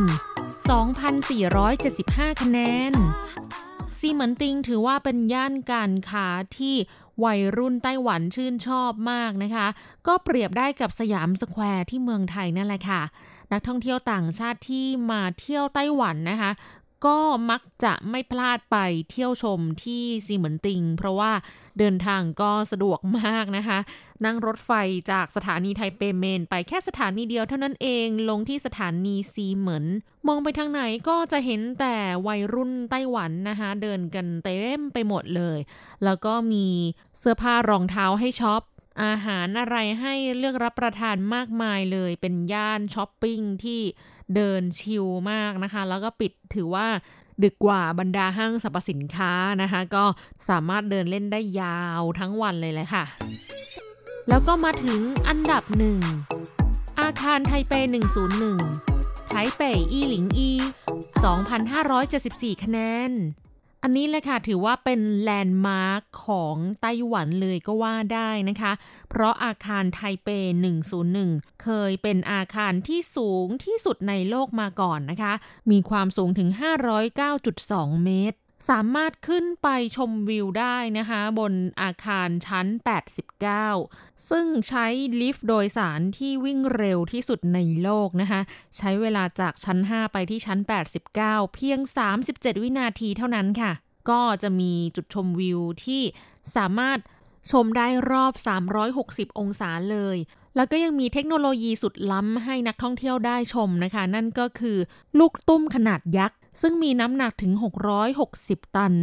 [0.80, 2.58] 2,475 คะแน
[2.90, 2.92] น
[3.98, 6.26] ซีเหมือนติงถือว่าเป็นย่านการค้า
[6.58, 6.76] ที่
[7.24, 9.66] วัยรุ่นไต้หวันชื่นชอบมากนะคะ
[10.06, 13.02] ก็เปรียบได้กับสยามสแควร์ที่เมืองไทยนั่นแหละค่ะ
[13.52, 16.50] นักท่องเที่ยวต่างชาติที่มาเที่ยวไต้หวันนะคะ
[17.06, 17.18] ก็
[17.50, 18.76] มักจะไม่พลาดไป
[19.10, 21.32] เที่ยวชมที่ซีเหมินติง เพราะว่า
[21.78, 23.78] เดินทางก็สะดวกมากนะคะ
[24.24, 24.70] นั่งรถไฟ
[25.10, 29.84] จากสถานีไทเป Main ไปแค่สถานีเดียวเท่านั้นเองลงที่สถานีซีเหมิน
[30.28, 35.58] มองไปทางไหนก็จะเห็นแต่วัยรุ่นไต้หวันนะคะ เดินกันเต็มไปหมดเลย
[36.04, 36.66] แล้วก็มี
[37.18, 38.62] เสื้อผ้ารองเท้าให้ช็อป
[39.02, 43.80] อาหารอะไรให้เลือกรับประทานมากมายเลย เป็นย่านช้อปปิ้งที่
[44.34, 46.86] เดินชิลมากนะคะ แล้วก็ปิดถือว่า
[47.42, 50.04] ดึกกว่าบรรดาห้างสรรพสินค้านะคะ ก็
[50.48, 53.04] สามารถเดินเล่นได้ยาวทั้งวันเลยแหละค่ะ
[54.28, 55.98] แล้วก็มาถึงอันดับหนึ่ง
[57.00, 57.72] อาคารไทเป
[58.52, 60.50] 101 ไทเปอีหลิงอี
[61.36, 62.78] 2,574 คะแน
[63.10, 63.12] น
[63.86, 68.72] อันนี้เลยค่ะถือว่าเป็นแลนด์มาร์คของไต้หวันเลยก็ว่าได้นะคะ
[69.10, 70.28] เพราะอาคารไทเป
[70.96, 75.34] 101 เคยเป็นอาคารที่สูงที่สุดในโลกมาก่อนนะคะ
[75.70, 76.48] มีความสูงถึง
[77.26, 78.38] 509.2 เมตร
[78.68, 82.66] สามารถขึ้นไปชมวิวได้นะคะ บนอาคารชั้น
[83.48, 84.86] 89 ซึ่งใช้
[85.20, 88.40] ลิฟต์โดยสารที่วิ่งเร็วที่สุดในโลกนะคะ
[88.76, 90.58] ใช้เวลาจากชั้น 5 ไปที่ชั้น
[91.06, 91.78] 89 เพียง
[92.20, 93.72] 37 วินาทีเท่านั้นค่ะ
[94.10, 96.02] ก็จะมีจุดชมวิวที่
[96.56, 96.98] สามารถ
[97.52, 98.32] ชมได้รอบ
[98.86, 100.16] 360 องศาเลย
[100.56, 104.78] แล้วก็ยังมีเทคโนโลยีสุดล้ำให้นักท่องเที่ยวได้ชมนะคะ นั่นก็คือ
[105.18, 107.52] ลูกตุ้มขนาดยักษ์ ซึ่งมีน้ำหนักถึง
[108.14, 108.94] 660 ตัน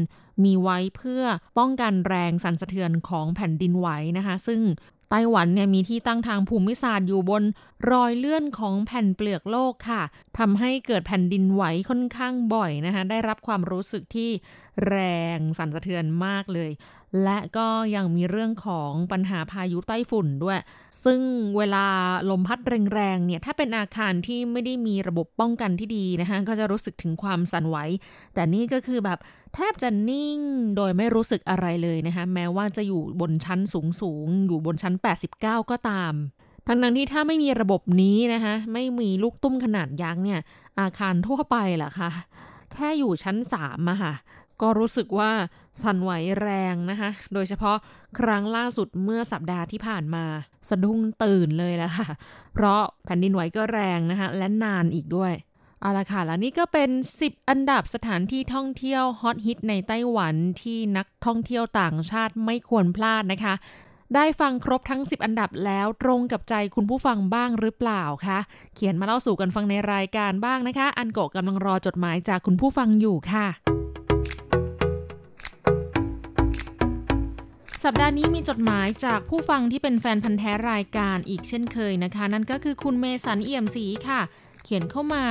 [0.44, 1.24] มีไว้เพื่อ
[1.58, 3.88] ป้องกันแรงสั่นสะเทือนของแผ่นดินไหว
[4.18, 4.62] นะคะ ซึ่ง
[5.10, 7.44] ไต้หวันเนี่ยมีที่ตั้งทางภูมิศาสตร์อยู่บน
[7.92, 10.02] รอยเลื่อนของแผ่นเปลือกโลกค่ะ
[10.38, 14.30] ทำให้เกิดแผ่นดินไหวค่อนข้างบ่อยนะคะ ได้รับความรู้สึกที่
[14.88, 14.96] แร
[15.36, 16.72] งสั่นสะเทือนมากเลย
[17.24, 20.60] และก็ยังมีเรื่องของปัญหาพายุไต้ฝุ่นด้วย
[21.06, 21.22] ซึ่ง
[21.58, 21.86] เวลา
[22.30, 22.60] ลมพัด
[22.94, 27.78] แรงๆเนี่ยถ้าเป็นอาคารที่ไม่ได้มีระบบป้องกันที่ดีนะคะก็จะรู้สึกถึงความสั่นไหว
[28.34, 29.20] แต่นี่ก็คือแบบ
[29.56, 30.40] แทบจะนิ่ง
[30.76, 33.60] โดยไม่รู้สึกอะไรเลยนะคะแม้ว่าจะอยู่บนชั้น
[34.02, 36.14] สูงๆอยู่บนชั้น 89 ก็ตาม
[36.68, 40.40] ทั้งนั้นที่ถ้าไม่มีระบบนี้นะคะไม่มีลูกตุ้มขนาดยักษ์เนี่ย
[40.80, 42.10] อาคารทั่วไปล่ะคะ
[42.74, 44.14] แค่อยู่ชั้นสามอะค่ะ
[44.62, 45.32] ก็รู้สึกว่า
[45.84, 47.78] สั่นไหวแรงนะคะ โดยเฉพาะ
[48.20, 50.26] ครั้งล่าสุดเมื่อสัปดาห์ที่ผ่านมา
[50.70, 52.08] สะดุ้งตื่นเลยละค่ะ
[52.54, 55.34] เพราะแผ่นดินไหวก็แรงนะคะ และนานอีกด้วย
[55.82, 56.90] เอาละค่ะ แล้วนี่ก็เป็น
[57.22, 63.54] 10 อันดับสถานที่ท่องเที่ยวฮอตฮิตในไต้หวันที่นักท่องเที่ยวต่างชาติไม่ควรพลาดนะคะ
[64.16, 68.40] ได้ฟังครบทั้ง 10 อันดับแล้วตรงกับใจคุณผู้ฟังบ้างหรือเปล่าคะ
[68.76, 73.48] เขียนมาเล่าสู่กันฟังในรายการบ้างนะคะ อันโกะกำลังรอจดหมายจากคุณผู้ฟังอยู่ค่ะ
[77.86, 84.22] สัปดาห์นี้มีจดหมายจากผู้ฟังที่เป็นแฟนพันธ์แท้รายการอีกเช่นเคยนะคะ นั่นก็คือคุณเมสันเอี่ยมศรีค่ะ
[84.64, 85.24] เขียนเข้ามา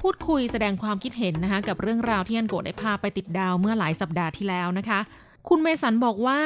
[0.00, 5.00] พูดคุยแสดงความคิดเห็นนะคะ กับเรื่องราวที่อันโกได้พาไปติดดาวเมื่อหลายสัปดาห์ที่แล้วนะคะ
[5.48, 6.40] คุณเมสันบอกว่า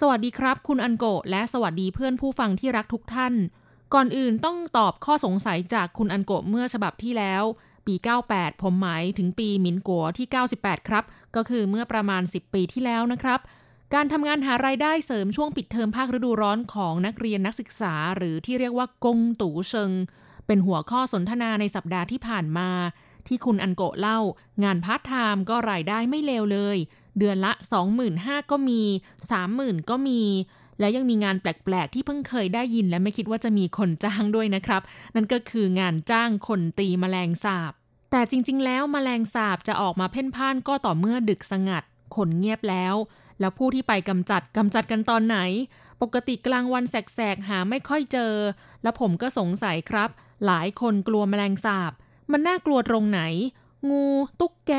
[0.00, 3.34] สวัสดีครับ คุณอันโกและสวัสดีเพื่อนผู้ฟังที่รักทุกท่าน
[3.94, 7.42] ก่อนอื่นต้องตอบข้อสงสัยจากคุณอันโกเมื่อฉบับที่แล้ว
[7.86, 7.94] ปี
[8.28, 10.26] 98 ผมหมายถึงปีหมินกัวที่
[10.58, 11.04] 98 ครับ
[11.36, 13.40] ก็คือเมื่อประมาณ 10 ปีที่แล้วนะครับ
[13.94, 19.90] การทำงานหารายได้เสริมช่วงปิดเทอมภาคฤดูร้อนของนักเรียนนักศึกษา หรือที่เรียกว่ากงตู่เชิง
[20.46, 22.70] เป็นหัวข้อสนทนาในสัปดาห์ที่ผ่านมา
[23.26, 24.18] ที่คุณอันโกเล่า
[24.64, 26.76] งานพาร์ทไทม์ก็รายได้ไม่เลวเลย
[27.18, 27.52] เดือนละ
[28.02, 28.82] 25,000ก็มี
[29.34, 30.20] 30,000 ก็มี
[30.80, 34.82] และยังมีงานแปลก ๆ ที่เพิ่งเคยได้ยินและไม่คิดว่าจะมีคนจ้างด้วยนะครับ
[35.14, 37.72] นั่นก็คืองานจ้างคนตีแมลงสาบ
[38.10, 41.84] แต่จริง ๆ แล้วแมลงสาบจะออกมาเพ่นพ่านก็ต่อเมื่อดึกสงัด
[42.16, 42.94] คนเงียบแล้ว
[43.40, 45.38] แล้วผู้ที่ไปกำจัดกำจัดกันตอนไหน
[46.02, 48.32] ปกติกลางวันแสกๆหาไม่ค่อยเจอ
[48.82, 50.10] แล้วผมก็สงสัยครับ
[50.46, 51.92] หลายคนกลัวแมลงสาบ
[52.32, 53.20] มันน่ากลัวตรงไหน
[53.90, 54.04] งู
[54.40, 54.72] ตุ๊กแก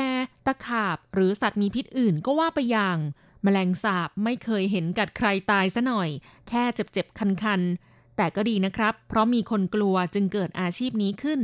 [0.45, 2.97] ตะขาบ หรือสัตว์มีพิษอื่นก็ว่าไปอย่าง
[3.43, 6.09] แมลงสาบไม่เคยเห็นกัดใครตายซะหน่อย
[6.47, 11.39] แค่เจ็บๆคันๆ แต่ก็ดีนะครับ เพราะมีคนกลัวจึงเกิดอาชีพนี้ขึ้น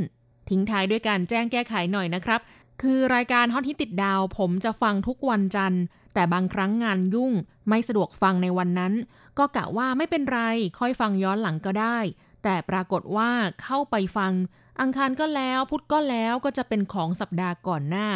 [0.48, 2.40] ทิ้งท้ายด้วยการแจ้งแก้ไขหน่อยนะครับ
[2.82, 5.82] คือรายการฮอตฮิตติดดาว ผมจะฟังทุกวันจันทร์
[6.14, 7.32] แต่บางครั้งงานยุ่ง
[7.68, 8.92] ไม่สะดวกฟังในวันนั้น
[9.38, 10.40] ก็กะว่าไม่เป็นไร
[10.78, 11.98] ค่อยฟังย้อนหลังก็ได้
[12.42, 13.30] แต่ปรากฏว่า
[13.62, 14.32] เข้าไปฟัง
[14.80, 18.08] อังคารก็แล้วพุธก็แล้วก็จะเป็นของสัปดาห์ก่อนหน้า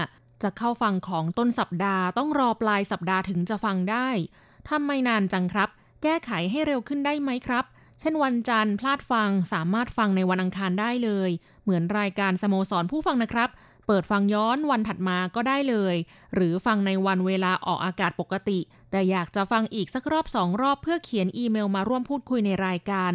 [0.42, 4.08] จะเข้าฟังของต้นสัปดาห์ต้องรอปลายสัปดาห์ถึงจะฟังได้
[4.68, 5.68] ทำไม่นานจังครับ
[6.02, 7.64] แก้ไขให้เร็วขึ้นได้ไหมครับ
[8.00, 11.30] เช่นวันจันทร์พลาดฟังสามารถฟังในวันอังคารได้เลย
[11.62, 13.48] เหมือนรายการสโมสรผู้ฟังนะครับ
[13.92, 15.96] เปิดฟังย้อนวันถัดมาก็ได้เลย
[16.34, 18.58] หรือฟังในวันเวลาออกอากาศปกติ
[18.90, 23.12] แต่อยากจะฟังอีกสักรอบสองรอบเพื่อเขียนอีเมลมาร่วมพูดคุยในรายการ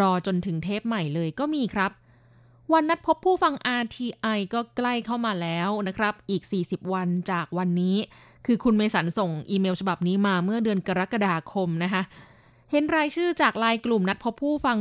[0.00, 1.90] รอจนถึงเทปใหม่เลยก็มีครับ
[2.72, 7.96] วันนัดพบผู้ฟัง RTI ก็ใกล้เข้ามาแล้วนะครับ อีก 40 วันจากวันนี้
[8.46, 12.02] คือคุณเมสันส่งอีเมลฉบับนี้มาเมื่อเดือนกรกฎาคมนะคะ
[12.70, 14.76] เห็นรายชื่อจากลายกลุ่มนัดพบผู้ฟัง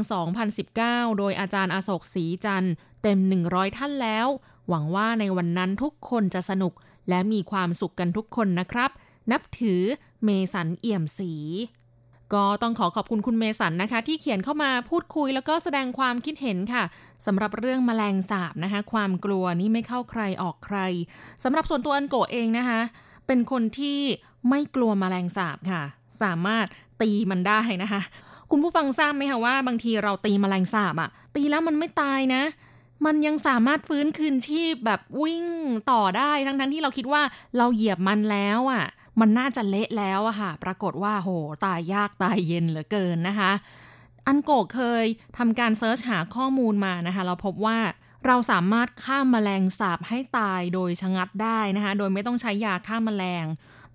[0.57, 4.29] 2019 โดยอาจารย์อโศกศรีจันทร์เต็ม 100 ท่านแล้ว
[4.69, 6.73] หวังว่าในวันนั้นทุกคนจะสนุก
[7.09, 8.89] และมีความสุขกันทุกคนนะครับ
[9.31, 9.81] นับถือ
[10.23, 11.31] เมสันเอี่ยมศรี
[12.33, 16.83] ก็ต้องขอขอบคุณคุณเมสันนะคะ ที่เขียนเข้ามาพูดคุยแล้วก็แสดงความคิดเห็นค่ะ
[17.25, 20.77] สำหรับเรื่องแมลงสาบนะคะ ความกลัวนี่ไม่เข้าใครออกใคร
[21.43, 22.79] สำหรับส่วนตัวอันโกเองนะคะ
[23.27, 23.99] เป็นคนที่
[24.49, 25.83] ไม่กลัวแมลงสาบค่ะ
[26.21, 26.65] สามารถ
[27.01, 28.01] ตีมันได้นะคะ
[28.51, 32.41] คุณผู้ฟังทราบไหมคะว่าบางทีเราตีแมลงสาบอะตีแล้วมันไม่ตายนะ
[33.05, 35.45] มันยังสามารถฟื้นคืนชีพแบบวิ่ง
[35.91, 37.21] ต่อได้ทั้งๆทที่เราคิดว่า
[37.57, 38.85] เราเหยียบมันแล้วอะ่ะ
[39.19, 41.29] มันน่าจะเละแล้วอะค่ะ ปรากฏว่าโห
[41.65, 43.51] ตายยากตายเย็นเหลือเกินนะคะ
[44.27, 45.05] อันโกเคย
[45.37, 47.77] ทำการเซิร์ชหาข้อมูลมานะคะ เราพบว่า
[48.25, 53.45] เราสามารถฆ่ามาแมลงสาบให้ตายโดยชะงัดได้นะคะ โดยไม่ต้องใช้ยาฆ่ามาแมลง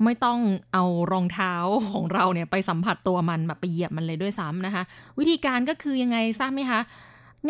[0.04, 0.38] ไม่ต้อง
[0.72, 1.54] เอารองเท้า
[1.92, 4.82] ของเราเนี่ยไปสัมผัสตัวมันแบบไปเหยียบมันเลยด้วยซ้ำนะคะ
[5.18, 6.80] วิธีการก็คือยังไงทราบไหมคะ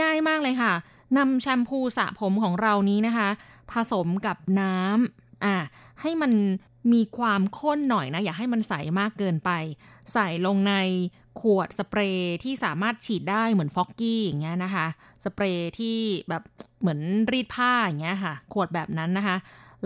[0.00, 0.72] ง่ายมากเลยค่ะ
[1.16, 3.28] นำแชมพูสระผมของเรานี้นะคะ
[3.72, 5.54] ผสมกับน้ำอ่า
[6.00, 6.32] ให้มัน
[6.92, 9.50] มีความข้นหน่อยนะ อย่าให้มันใสมากเกินไป
[10.12, 10.74] ใส่ลงใน
[11.40, 14.86] ขวดสเปรย์ที่สามารถฉีดได้เหมือนฟอกกี้อย่างเงี้ยนะคะ
[15.24, 16.42] สเปรย์ที่แบบ
[16.80, 17.00] เหมือน
[17.32, 19.36] รีดผ้าอย่างเงี้ยค่ะ ขวดแบบนั้นนะคะ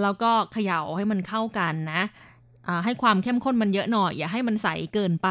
[0.03, 2.03] แล้วก็เขย่าให้มันเข้ากันนะ
[2.85, 5.29] ให้ความเข้มข้นมันเยอะหน่อย อย่าให้มันใสเกินไป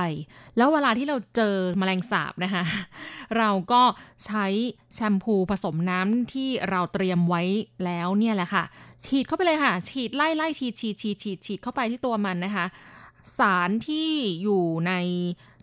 [0.58, 2.64] แล้วเวลาที่เราเจอมแมลงสาบนะคะ
[3.38, 3.82] เราก็
[4.26, 4.46] ใช้
[4.96, 7.42] แชมพูผสมน้ำที่เราเตรียมไว้
[7.86, 8.64] แล้วเนี่ยแหละค่ะ
[9.06, 12.66] ฉีดเข้าไปเลยค่ะ ฉีดไล่ไล่ฉีดฉีดฉีดฉีดฉีดเข้าไปที่ตัวมันนะคะ
[13.40, 14.10] สารที่
[14.44, 14.94] อยู่ใน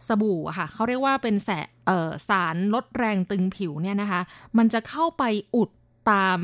[0.06, 1.50] สบู่ค่ะเขาเรียกว่าเป็นแส
[1.86, 4.20] เออสารลดแรงตึงผิวเนี่ยนะคะ
[4.58, 5.24] มันจะเข้าไป
[5.56, 5.70] อุด
[6.10, 6.40] ตาม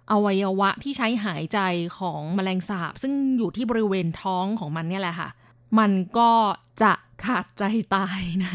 [0.11, 1.59] อวัยวะที่ใช้หายใจ
[1.99, 5.29] ของแมลงสาบ ซึ่งอยู่ที่บริเวณท้องของมันเนี่ยแหละค่ะ
[5.79, 6.31] มันก็
[6.81, 6.91] จะ
[7.23, 7.63] ขาดใจ
[7.95, 8.53] ตายนะ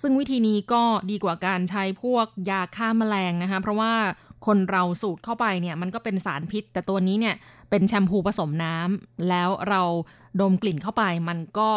[0.00, 3.92] ซึ่งวิธีนี้ก็ดีกว่าการใช้พวกยาฆ่าแมลงนะคะ เพราะว่า
[4.46, 7.34] คนเราสูดเข้าไปเนี่ยมันก็เป็นสารพิษ แต่ตัวนี้เนี่ย
[7.70, 9.82] เป็นแชมพูผสมน้ำแล้วเรา
[10.40, 11.70] ดมกลิ่นเข้าไป มันก็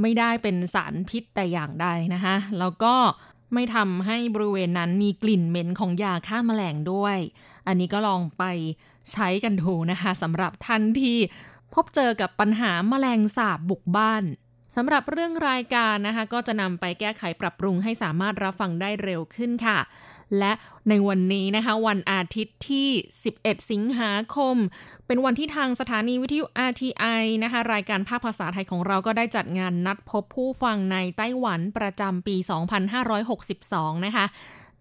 [0.00, 2.94] ไม่ได้เป็นสารพิษแต่อย่างใดนะคะแล้วก็
[3.54, 7.18] ไม่ทำให้บริเวณนั้นมีกลิ่นเหม็นของยาฆ่าแมลงด้วย
[7.66, 8.44] อันนี้ก็ลองไป
[9.12, 11.16] ใช้กันดูนะคะสำหรับท่านที่
[11.74, 14.24] พบเจอกับปัญหาแมลงสาบบุกบ้าน
[14.76, 19.78] สำหรับเรื่องรายการนะคะ ก็จะนำไปแก้ไขปรับปรุงให้สามารถรับฟังได้เร็วขึ้นค่ะ
[20.38, 20.52] และ
[20.88, 22.88] ในวันนี้นะคะ วันอาทิตย์ที่
[23.28, 24.56] 11 สิงหาคม
[25.06, 32.36] เป็นวันที่ทางสถานีวิทยุ RTI นะคะ รายการภาคภาษาไทยของเราก็ได้จัดงานนัดพบผู้ฟังในไต้หวันประจำปี
[33.20, 34.24] 2562 นะคะ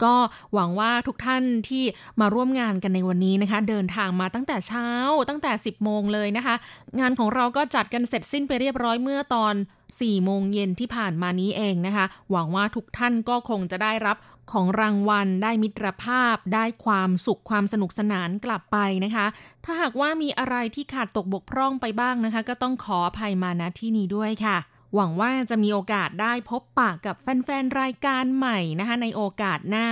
[0.05, 0.15] ก็
[0.53, 1.83] หวังว่าทุกท่านที่
[2.19, 4.89] มาร่วมงานกันในวันนี้นะคะ เดินทางมาตั้งแต่เช้า
[5.29, 6.55] ตั้งแต่ 10 โมงเลยนะคะ
[6.99, 9.55] งานของเราก็จัดกันเสร็จสิ้นไปเรียบร้อยเมื่อตอน
[9.89, 14.17] 4โมงเย็นที่ผ่านมานี้เองนะคะ หวังว่าทุกท่านก็คงจะได้รับ
[14.51, 19.25] ของรางวัล ได้มิตรภาพ ได้ความสุขความสนุกสนานกลับไปนะคะ
[19.65, 24.57] ถ้าหากว่ามีอะไรที่ขาดตกบกพร่องไปบ้างนะคะ ก็ต้องขออภัยมาณที่นี้ด้วยค่ะ
[24.95, 29.87] หวังว่าจะมีโอกาสได้พบปากกับแฟนๆ รายการใหม่นะคะในโอกาสหน้า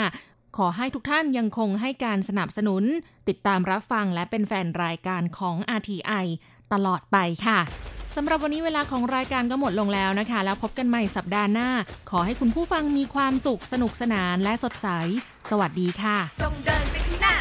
[0.58, 2.84] ขอให้ทุกท่านยังคงให้การสนับสนุน
[3.28, 6.26] ติดตามรับฟังและเป็นแฟนรายการของ RTI
[6.74, 7.60] ตลอดไปค่ะ
[8.16, 11.70] สำหรับวันนี้เวลาของรายการก็หมดลงแล้วนะคะ แล้วพบกันใหม่สัปดาห์หน้า
[12.10, 14.88] ขอให้คุณผู้ฟังมีความสุขสนุกสนานและสดใส
[15.50, 17.36] สวัสดีค่ะ จงเดินไปข้างหน้า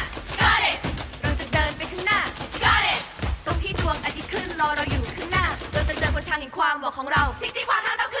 [6.61, 8.20] ความหวังของเราสิ่งที่ควางทางเราคื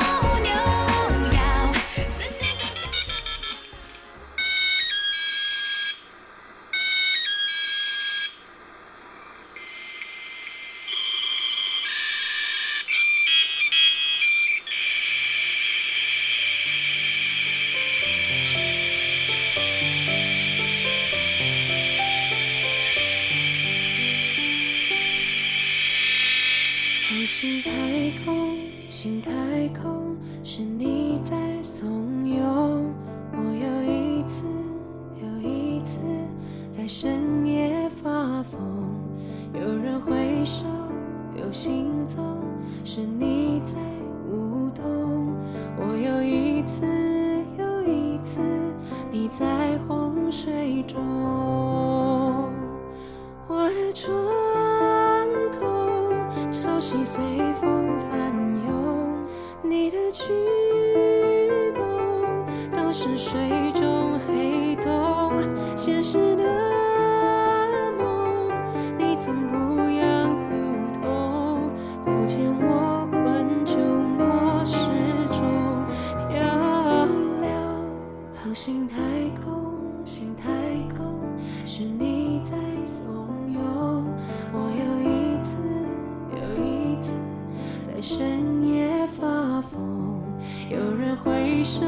[88.21, 90.21] 深夜发疯。
[90.69, 91.83] 有人挥手，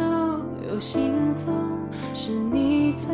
[0.67, 1.53] 有行踪，
[2.11, 3.13] 是你在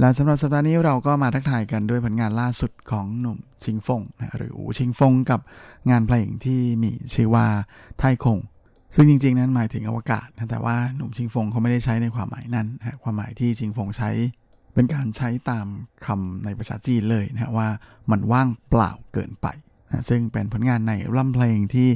[0.00, 5.40] และสำหรับสัปดาห์นี้เราก็มาทักทายกันด้วยผลงานล่าสุดของหนุ่มชิงฟงนะหรืออูชิงฟงกับ
[5.90, 7.46] งานเพลงที่มีชื่อว่า
[7.98, 8.38] ไทคง
[8.94, 14.10] ซึ่งจริง ๆ นั้นหมายถึงอวกาศนะแต่ว่าหนุ่มชิงฟงเขาไม่ได้ใช้ในความหมายนั้นนะความหมายที่ชิงฟงใช้
[14.74, 15.66] เป็นการใช้ตาม
[16.06, 17.68] คำในภาษาจีนเลยนะว่า
[18.10, 19.46] มันว่างเปล่าเกินไป
[19.88, 21.88] นะซึ่งเป็นผลงานในอัมเพลงที่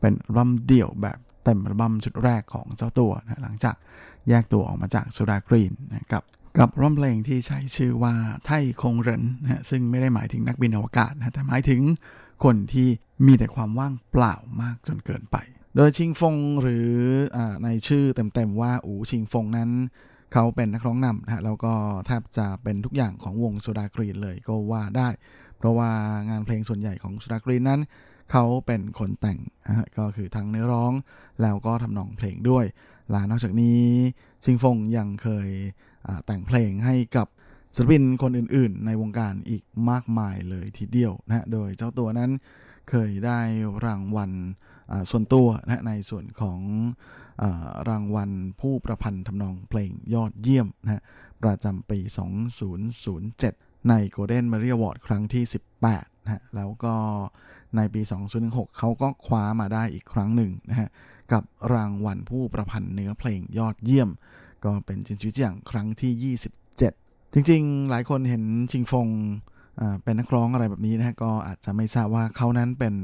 [0.00, 3.74] เป็นอัมเดี่ยวแบบเต็มอัลบั้มชุดแรกของเจ้าตัวนะหลังจาก
[4.28, 6.24] แยกตัวออกมาจากสุดากรีนนะครับ
[6.58, 8.14] กับร้องเพลงที่ใช้ชื่อว่า
[8.46, 8.50] ไท
[8.82, 11.80] คงเหรินนะซึ่งไม่ได้หมายถึงนักบินอวกาศนะแต่หมายถึง
[12.44, 12.88] คนที่
[13.26, 15.36] มีแต่ความว่างเปล่ามากจนเกินไป
[15.76, 16.90] โดยชิงฟงหรือ
[17.36, 19.70] อในชื่อเต็มๆว่าอูชิงฟงนั้น
[20.32, 21.74] เขาเป็นนักร้องนำนะแล้วก็
[22.06, 25.08] แทบจะเป็นทุกอย่างของวงโซดากรีนเลยก็ว่าได้
[25.58, 25.90] เพราะว่า
[26.28, 27.80] งานเพลงส่วนใหญ่ของโซดากรีนนั้น
[28.32, 30.92] เขาเป็นคนแต่งนะก็คือทั้งเนื้อร้อง
[31.42, 32.64] แล้วก็ทำนองเพลงด้วย
[33.10, 33.82] และนอกจากนี้
[34.44, 35.48] ชิงฟงยังเคย
[36.26, 37.28] แต่งเพลงให้กับ
[37.76, 42.30] ศิลปินคนอื่นๆ ในวงการอีกมากมายเลยทีเดียวนะโดยเจ้าตัวนั้น
[42.90, 43.40] เคยได้
[43.86, 44.32] รางวัล
[45.10, 46.60] ส่วนตัวนะในส่วนของ
[47.42, 47.44] อ
[47.88, 48.30] รางวัล
[48.60, 51.02] ผู้ประพันธ์ทำนองเพลงยอดเยี่ยมนะ
[51.42, 51.98] ประจำปี
[53.14, 55.44] 2007 ใน Golden Maria Award ครั้งที่
[55.84, 56.94] 18นะแล้วก็
[57.76, 58.02] ในปี
[58.40, 60.88] 2016เขาก็คว้ามาได้อีกครั้งหนึ่งนะฮะ
[61.32, 61.42] กับ
[61.74, 64.10] รางวัลผู้ประพันธ์เนื้อเพลงยอดเยี่ยม
[64.64, 69.08] ก็เป็นจินชีวิตอย่างครั้งที่ 27 จริงๆ หลายคนเห็นชิงฟง
[70.02, 72.94] เป็นนักร้องอะไรแบบนี้นะฮะก็อาจจะไม่ทราบว่าเขานั้นเป็น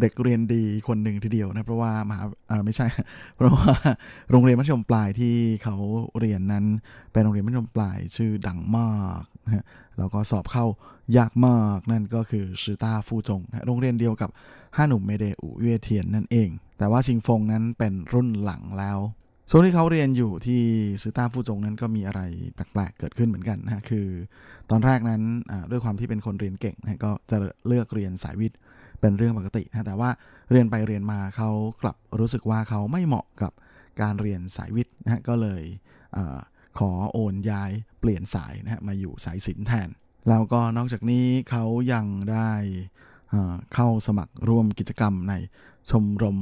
[0.00, 2.24] เด็กเรียนดีคนหนึ่งทีเดียวนะเพราะว่ามหา
[2.64, 2.86] ไม่ใช่
[3.36, 3.72] เพราะว่า
[4.30, 5.34] โรงเรียนมัธยมปลายที่
[5.64, 5.76] เขา
[6.18, 6.64] เรียนนั้น
[7.12, 9.64] เป็นโรงเรียนมัธยมปลายชื่อดังมากนะฮะ
[9.98, 10.66] แล้วก็สอบเข้า
[11.16, 14.30] ยากมากนั่นก็คือซือต้าฟู่จงนะโรงเรียนเดียวกับ
[14.76, 16.48] ห้าหนุ่มเมเดอุเวเทียนนั่นเอง
[16.78, 18.98] แต่ว่าชิงฟงนั้นเป็นรุ่นหลังแล้ว
[19.50, 20.62] ช่วงที่เขาเรียนอยู่ที่
[21.02, 22.20] ซือต้าฟู่จงนั้นก็มีอะไร
[22.54, 24.06] แปลกๆเกิดขึ้นเหมือนกันนะคือ
[24.70, 25.22] ตอนแรกนั้น
[25.70, 27.36] ด้วยความที่เป็นคนเรียนเก่งนะก็จะ
[27.66, 28.58] เลือกเรียนสายวิทย์
[29.00, 30.10] เป็นเรื่องปกตินะแต่ว่า
[30.50, 31.50] เรียนไปเรียนมาเขา
[31.82, 33.52] กลับรู้สึกว่าเขาไม่เหมาะกับ
[34.00, 35.62] การเรียนสายวิทย์นะก็เลย
[36.16, 36.18] อ
[36.78, 37.70] ขอโอนย้าย
[38.00, 39.88] เปลี่ยนสายนะมาอยู่สายศิลป์แทน
[40.28, 42.52] แล้วก็นอกจากนี้เขายังได้
[43.74, 45.34] เข้าสมัครร่วมกิจกรรมใน
[45.90, 46.38] ชมรม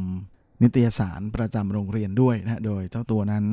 [0.63, 3.45] นิตยสารประจำโรงเรียนด้วยนะโดยเจ้าตัวนั้น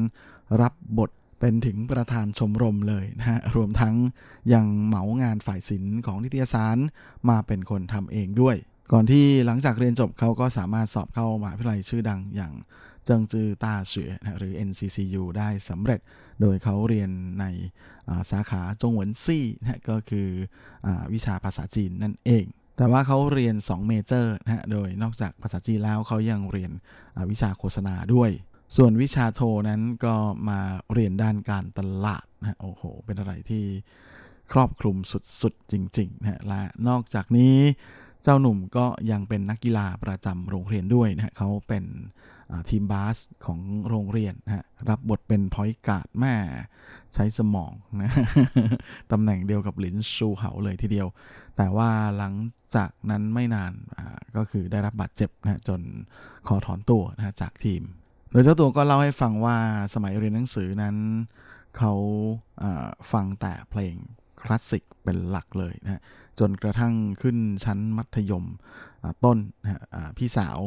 [0.61, 3.95] รับบทเป็นถึงประธานชมรมเลยนะฮะ รวมทั้ง
[4.53, 6.77] ยังเหมางานฝ่ายศิลป์ของนิตยสาร
[7.29, 8.55] มาเป็นคนทำเองด้วย
[8.91, 12.53] ก่อนที่หลังจากเรียนจบเขาก็สามารถสอบเข้ามหาวิทยาลัยชื่อดังอย่าง
[13.05, 15.99] เจิงจือต้าเฉวยนะหรือ NCCU ได้สำเร็จ
[16.41, 17.45] โดยเขาเรียนใน
[18.31, 20.27] สาขาจงหวนซี่นะก็คือ
[20.85, 22.45] อวิชาภาษาจีนนั่นเอง
[22.79, 26.71] แต่ว่าเขาเรียน 2 เมเจอร์นะฮะ โดยนอกจากภาษาจีนแล้วเขายังเรียน
[27.31, 28.31] วิชาโฆษณาด้วย
[28.75, 30.15] ส่วนวิชาโทนั้นก็
[30.49, 30.59] มา
[30.93, 33.63] เรียนด้านการตลาดนะโอ้โห เป็นอะไรที่
[34.51, 34.95] ครอบคลุม
[35.41, 37.55] สุดๆ จริงๆนะและนอกจากนี้
[38.23, 41.83] เจ้าหนุ่มก็ยังเป็นนักกีฬาประจำโรงเรียนด้วยนะฮะเขาเป็น
[42.69, 46.35] ทีมบาสของโรงเรียนนะฮะรับบทเป็นพอยการ์ดแม่
[47.13, 48.11] ใช้สมองนะ
[49.11, 51.07] ตำแหน่งเดียวกับหลินชูเหาเลยทีเดียว
[51.57, 52.33] แต่ว่าหลัง
[52.75, 53.73] จากนั้นไม่นาน
[54.37, 55.81] ก็คือได้รับบาดเจ็บนะจน
[56.47, 57.83] ขอถอนตัวนะจากทีม
[58.31, 59.57] โดยเจ้าตัวก็เล่าให้ฟังว่า
[59.93, 60.95] สมัยเรียนหนังสือนั้น
[61.77, 61.93] เขา
[63.11, 63.95] ฟังแต่เพลง
[64.43, 66.01] คลาสสิกเป็นหลักเลยนะ
[66.39, 68.45] จนกระทั่งขึ้นชั้นมัธยม
[69.23, 69.81] ต้นนะ
[70.17, 70.59] พี่สาว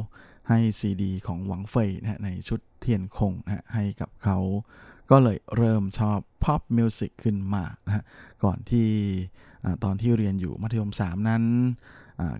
[0.48, 4.38] ให้ซีดีของหวังเฟยนะในชุด天空นะให้กับเขา
[5.10, 8.04] ก็เลยเริ่มชอบ pop music ขึ้นมานะ
[8.44, 8.88] ก่อนที่
[9.84, 11.44] ตอนที่เรียนอยู่มัธยม 3 นั้น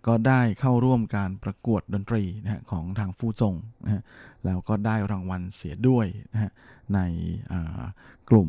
[0.07, 3.55] ก็ได้เข้าร่วมการประกวดดนตรีนะของทางฟู่จง
[3.85, 4.03] นะ
[4.45, 6.53] แล้วก็ได้รางวัลเสียด้วยนะ
[6.95, 7.01] ใน
[8.31, 8.47] กลุ่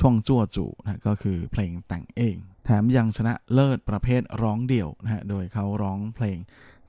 [0.00, 6.38] ช่วงจั่วจูนะก็คือเพลงแต่งเอง แถมยังชนะเลิศประเภทร้องเดี่ยวนะฮะโดยเขาร้องเพลง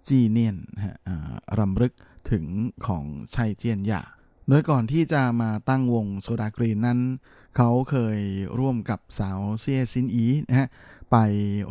[0.08, 0.96] จีเนียนนะฮะ
[1.60, 1.94] รำลึก
[2.32, 2.46] ถึง
[2.86, 3.06] ของ
[3.36, 4.04] ชัยเจียนหย่า
[4.48, 7.00] โดยก่อนที่จะมาตั้งวงโซดากรีนนั้น
[7.56, 8.20] เขาเคย
[8.60, 10.68] ร่วมกับสาวเซียซินอีนะฮะ
[11.12, 11.18] ไป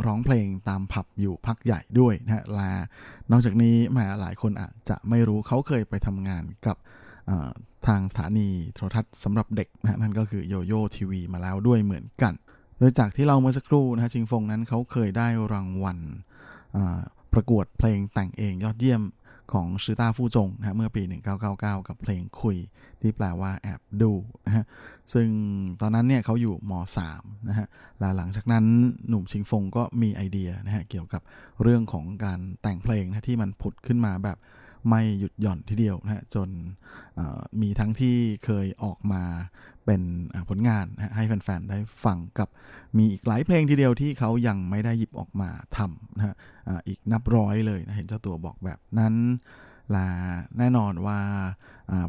[0.07, 2.71] ร้องเพลงตามผับอยู่พักใหญ่ด้วยนะฮะและ
[3.31, 6.77] นอกจากนี้มาหลายคนอาจจะไม่รู้เขาเคยไปทำงานกับ
[7.87, 12.35] ทางสถานีโทรทัศน์สำหรับเด็กนะนั่นก็คือโยโย่ทีวีมาแล้วด้วยเหมือนกัน
[12.79, 15.99] โดยจากที่เราเมื่อสักครู่นะฮะชิงฟงนั้นเขาเคยได้รางวัล
[17.33, 19.03] ประกวดเพลงแต่งเองยอดเยี่ยม
[19.53, 21.03] ของชื่อต้าฟู่จงนะเมื่อปี
[21.45, 22.57] 1999 กับเพลงคุย
[23.01, 24.13] ที่แปลว่าแอบดู
[24.47, 24.65] นะฮะ
[25.13, 25.29] ซึ่ง
[25.81, 26.73] ตอนนั้นเนี่ยเขาอยู่ม
[27.11, 27.67] .3 นะฮะ
[28.01, 28.65] แล้วหลังจากนั้น
[29.09, 31.23] หนุ่มชิงฟงก็มีไอเดียนะฮะเกี่ยวกับ
[31.63, 34.39] เรื่องของการแต่งเพลงนะที่มันผุดขึ้นมาแบบ
[34.89, 36.49] ไม่หยุดหย่อนทีเดียวนะฮะจน
[37.61, 39.23] มีทั้งที่เคยออกมา
[39.87, 40.03] เป็น
[40.49, 42.49] ผลงานนะให้แฟนๆ ได้ฟังกับ
[42.99, 46.35] มีอีกหลายเพลงทีเดียวที่เขายังไม่ได้หยิบออกมาทำนะฮะ
[46.89, 49.15] อีกนับร้อยเลยนะเห็นเจ้าตัวบอกแบบนั้น
[49.95, 50.09] ลา
[50.59, 51.21] แน่นอนว่า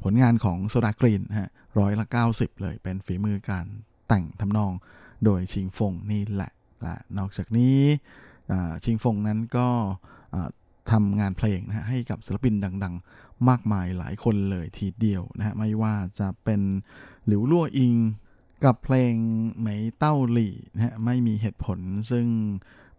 [0.03, 1.49] ผลงานของโซดากรีนฮะ
[1.79, 3.65] ร้อยละ 90 เลยเป็นฝีมือการ
[4.07, 4.71] แต่งทำนอง
[5.25, 6.51] โดยชิงฟงนี่แหละ
[6.81, 7.79] และนอกจากนี้
[8.83, 9.67] ชิงฟงนั้นก็
[10.91, 12.53] ทำงานเพลงนะฮะให้กับศิลปิน
[12.83, 16.61] ดัง ๆ มากมายหลายคนเลยทีเดียวนะฮะไม่ว่าจะเป็น
[17.27, 17.95] หลิวลั่วอิง
[18.65, 19.13] กับเพลง
[19.59, 21.79] เหมยเต้าหลี่นะฮะไม่มีเหตุผล
[22.11, 22.25] ซึ่ง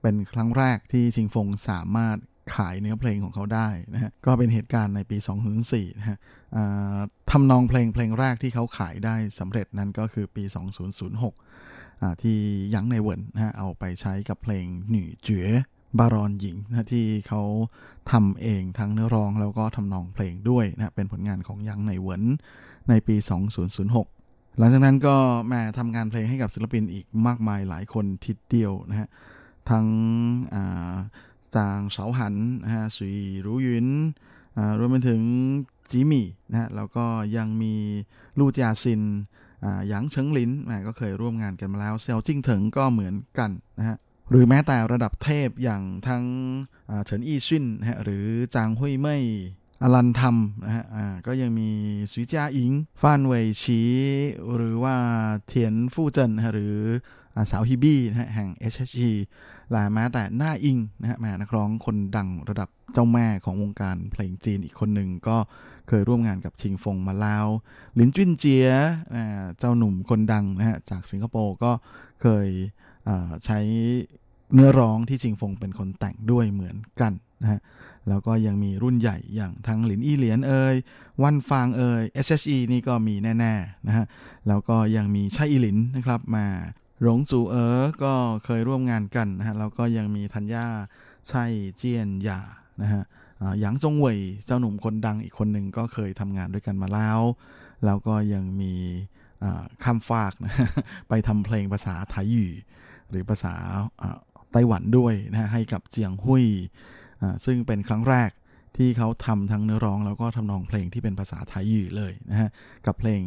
[0.01, 2.17] เป็นครั้งแรกที่ชิงฟงสามารถ
[2.55, 5.17] ขายเนื้อเพลงของเขาได้นะฮะก็เป็นเหตุการณ์ในปี
[5.59, 6.19] 2004นะฮะ
[7.31, 10.45] ทำนองเพลงเพลงแรกที่เขาขายได้สำเร็จนั้นก็คือปี
[11.33, 12.39] 2006ที่
[12.75, 15.49] ยังในเวินนะฮะเอาไปใช้กับเพลงหน่เจ๋อ
[15.99, 17.43] บารอนหญิงนะที่เขา
[18.13, 22.23] ทำเองทั้งเนื้อร้องแล้วก็ทำนองเพลงด้วยนะเป็นผลงานของยังในเหวิน
[22.89, 23.17] ในปี
[23.83, 25.17] 2006 หลังจากนั้นก็
[25.53, 29.09] มาทำงานเพลงให้กับศิลปินอีกมากมายหลายคนทิดเดียวนะฮะ
[29.71, 29.87] ทั้ง
[31.57, 32.35] จางเสาหัน
[32.65, 33.17] นะฮะสุย
[33.47, 33.89] รู้ยุน
[34.79, 35.23] รวมไปถึง
[35.91, 37.05] จีมี่นะฮะแล้วก็
[37.37, 37.75] ยังมี
[38.39, 39.03] ลู่จาซิน
[39.89, 40.51] หยางเฉิงลิน
[40.87, 43.97] ก็เคยร่วมงานกันมาแล้วเซียวจิ้งเถิงก็เหมือนกันนะฮะ
[44.31, 46.25] หรือแม้แต่ระดับเทพอย่างทั้ง
[47.05, 49.25] เฉินอี้ชินนะฮะหรือจางหุยเม่ย
[49.83, 50.85] อลันทำนะฮะ
[51.27, 51.71] ก็ยังมี
[52.13, 52.71] สุยจ้าอิง
[53.01, 53.81] ฟานเวยชี
[54.57, 54.97] หรือว่า
[55.47, 56.77] เทียนฟู่เจินหรือ
[57.51, 59.13] สาวฮิบี้นะฮะแห่ง HHE
[59.71, 65.37] และแม้แต่หน้าอิงนะฮะแม่นักร้องคนดังระดับเจ้าแม่ของวงการเพลงจีนอีกคนหนึ่งก็
[65.89, 67.47] เคยร่วมงานกับชิงฟงมาแล้ว
[67.99, 68.69] ลินจุนเจีย
[69.59, 71.73] เจ้าหนุ่มคนดังนะฮะจากสิงคโปร์ก็
[72.23, 72.49] เคย
[73.45, 73.61] ใช้
[74.55, 77.61] เนื้อร้องที่ชิงฟงเป็นคนแต่งด้วยเหมือนกันนะฮะ
[78.09, 80.75] แล้วก็ยังมีรุ่นใหญ่อย่างทั้งหลินอี้เหลียนเอ่ย
[81.23, 84.05] วันฟางเอ่ย SHE นี่ก็มีแน่ๆนะฮะ
[84.49, 86.47] แล้วก็ยังมีชัยอีหลินนะครับมา
[87.03, 88.13] หลงจูเอ๋อก็
[88.45, 90.67] เคยร่วมงานกันนะฮะแล้วก็ยังมีธัญญา
[91.33, 92.41] ชัยเจียนหยา
[92.83, 93.03] นะฮะ
[93.61, 97.21] หยางจงเว่ยเจ้าหนุ่มคนดังอีกคนหนึ่งก็เคยทำงานด้วยกันมาแล้ว
[97.85, 98.75] แล้วก็ยังมี
[99.83, 100.55] ข้ามฟากนะ
[101.09, 102.51] ไปทำเพลงภาษาไทยอยู่
[103.13, 103.55] หรือภาษา
[104.53, 106.47] ไต้หวันด้วยนะให้กับเจียงหุย
[107.45, 108.31] ซึ่งเป็นครั้งแรก
[108.77, 112.51] ที่เขาทำทั้งเนื้อร้องแล้วก็ทำนองเพลงที่เป็นภาษาไทยอยู่เลยนะฮะ
[112.87, 113.23] กับเพลง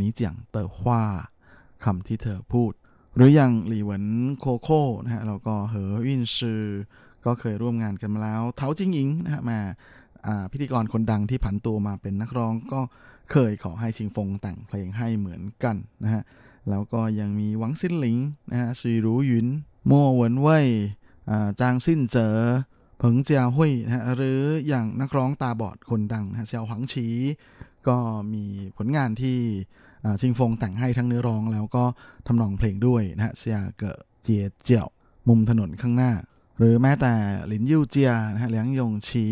[0.00, 1.02] นี้เจียงเต๋อฮว่า
[1.84, 2.72] คำที่เธอพูด
[3.16, 4.04] หรืออย่างหลี่หวน
[4.38, 6.62] โคโค่นะฮะแล้วก็เหอวินซือ
[7.26, 9.58] ก็เคยร่วมงานกันมาแล้ว เท้าจิงอิงนะฮะมา
[10.52, 12.80] พิธีกรคนดังที่ผันตัวมาเป็นนักร้องก็
[13.32, 16.22] เคยขอให้ชิงฟงแต่งเพลงให้เหมือนกันนะฮะ
[16.70, 18.18] แล้วก็ยังมีหวังซินหลิง
[18.50, 19.46] นะฮะซีรูหยุน
[19.90, 20.68] มัวเหวินเว่ย
[21.60, 22.36] จางซินเจอ
[22.98, 27.06] เผิงเจียหุยนะฮะหรืออย่างนักร้องตาบอดคนดังนะฮะเซียวหวังชี
[27.88, 27.96] ก็
[28.34, 28.44] มี
[28.76, 29.38] ผลงานที่
[30.20, 31.84] ชิงฟงแต่งให้ทั้งเนื้อร้อง แล้วก็
[32.26, 34.88] ทำนองเพลงด้วยนะฮะเซียเกะเจียเจียว
[35.28, 36.12] มุมถนนข้างหน้า
[36.58, 37.12] หรือแม้แต่
[37.46, 39.26] หลินยูเจียนะฮะเหลียงยงชี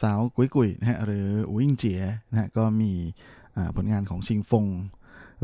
[0.00, 1.26] สาวกุยกุยนะฮะหรือ
[1.56, 2.92] วิ่งเจียนะฮะก็มี
[3.76, 4.66] ผลงานของชิงฟง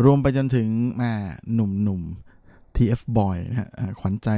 [0.05, 1.13] รวมไปจนถึงแม่
[1.55, 3.69] หนุ่มๆ TF Boy นะฮะ
[4.01, 4.29] ขวัญใจ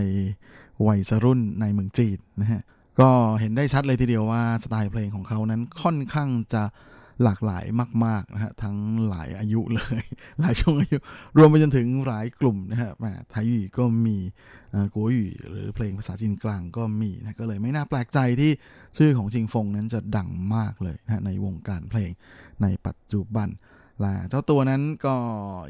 [0.86, 2.60] วัยรุ่นในเมืองจีนนะฮะ
[3.00, 6.64] ก็เห็นได้ชัดเลยทีเดียวว่าสไตล์เพลงของเขานั้นค่อนข้างจะ
[7.24, 7.64] หลากหลาย
[8.04, 10.02] มากๆนะฮะทั้งหลายอายุเลย
[10.40, 10.98] หลายช่วงอายุ
[11.36, 14.16] รวมไปจนถึงหลายกลุ่มนะฮะแม่ไทยหยีก็มี
[14.94, 18.50] กัวหยีหรือเพลงภาษาจีนกลางก็มีนะก็เลยไม่น่าแปลกใจที่
[18.98, 22.10] ชื่อของชิงฟงนั้นจะดังมากเลยนะในวงการเพลง
[22.62, 23.48] ในปัจจุบัน
[24.00, 25.16] และเจ้าตัวนั้นก็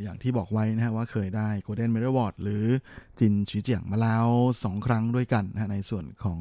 [0.03, 2.65] อย่างที่บอกไว้นะฮะว่าเคยได้ Golden Medal Award หรือ
[3.19, 4.27] 金曲獎มาแล้ว
[4.59, 6.41] 2ครั้งด้วยกันนะในส่วนของ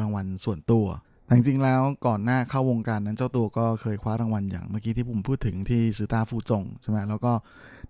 [0.00, 0.86] รางวัลส่วนตัว
[1.24, 7.32] แต่จริงๆแล้วก่อนหน้าเข้าวงการนั้นเจ้าตัวก็เคยคว้ารางวัลอย่างเมื่อกี้ที่ผมพูดถึงที่ซือต้าฟู่จงใช่ไหมแล้วก็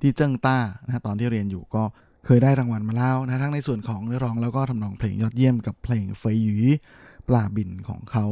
[0.00, 1.82] ที่เจิ้งต้านะตอนที่เรียนอยู่ก็
[2.26, 6.56] เคยได้รางวัลมาแล้วนะทั้งในส่วนของเนื้อร้องแล้วก็ทำนองเพลงยอดเยี่ยมกับเพลง飛魚
[7.28, 8.26] ปลาบินของเขา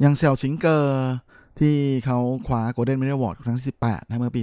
[0.00, 1.12] อย่าง小情歌
[1.60, 1.76] ที่
[2.06, 4.42] เขาคว้า Golden Melody Award ครั้งที่ 18นะเมื่อปี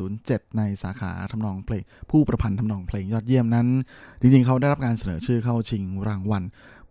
[0.00, 3.68] 2007 ในสาขาทำนองเพลง ผู้ประพันธ์ทำนองเพลงยอดเยี่ยมนั้น
[4.20, 6.42] จริงๆ เขาได้รับการเสนอชื่อเข้าชิงรางวัล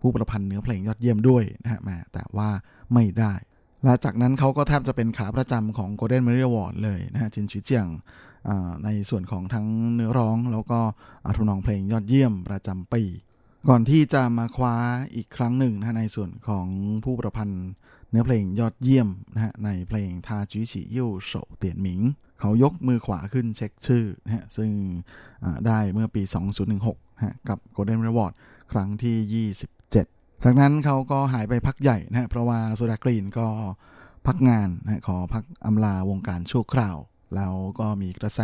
[0.01, 2.49] ผู้ประพันธ์เนื้อเพลงยอดเยี่ยมด้วยนะฮะมแต่ว่า
[2.93, 3.33] ไม่ได้
[3.83, 7.87] และจากนั้นเขาก็แทบจะเป็นขาประจำของ Golden Merit Award เลยนะฮะจินชิเจียง
[8.85, 10.79] ในส่วนของทั้งเนื้อร้อง แล้วก็
[11.37, 13.03] ทำนองเพลงยอดเยี่ยมประจำปี
[13.69, 14.75] ก่อนที่จะมาคว้า
[15.15, 16.67] อีกครั้งหนึ่งนะในส่วนของ
[17.03, 17.65] ผู้ประพันธ์
[18.13, 22.01] เนื้อเพลงยอดเยี่ยมนะฮะในเพลงทาจีฉียิ่วโฉเตียนหมิง
[22.39, 24.71] เขายกมือขวาขึ้นเช็คชื่อนะฮะซึ่ง
[25.67, 26.21] ได้เมื่อปี
[26.69, 28.33] 2016นะฮะกับ Golden Award
[28.71, 29.47] ครั้งที่
[29.91, 33.47] 27 จากนั้นเขาก็หายไปพักใหญ่นะฮะเพราะว่าโซดากรีนก็
[34.27, 36.97] พักงานนะขอพักอำลาวงการชั่วคราว
[37.35, 38.41] แล้วก็มีกระแส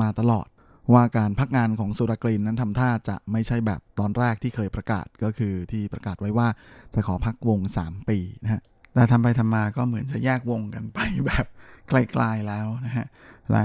[0.00, 0.46] มาตลอด
[0.92, 6.48] ว่าการพักงานของสุรกรีนนั้นทำท่าจะไม่ใช่แบบตอนแรกที่เคยประกาศก็คือที่ประกาศไว้ว่า
[6.94, 8.62] จะขอพักวง 3 ปีนะฮะ
[8.94, 11.46] แต่ทำไปทำมาก็เหมือนจะแยกวงกันไปแบบ
[11.88, 13.06] ไกลๆแล้วนะฮะ
[13.50, 13.64] และ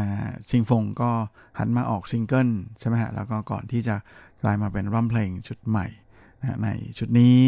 [0.49, 1.11] ชิงฟงก็
[1.59, 2.49] หันมาออกซิงเกิล
[2.80, 3.95] ใช่ไหมฮะแล้วก็ก่อนที่จะ
[4.43, 5.88] กลายมาเป็นอัลบั้มเพลงชุดใหม่
[6.41, 7.39] นะในชุดนี้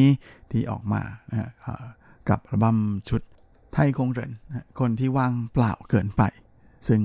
[0.51, 1.01] ที่ออกมา
[1.31, 1.51] นะ
[2.29, 2.77] กับอัลบั้ม
[3.09, 3.21] ชุด
[3.73, 4.31] ไทยคงเริน
[4.79, 6.23] คนที่ว่างเปล่าเกินไป
[6.87, 7.01] ซึ่ง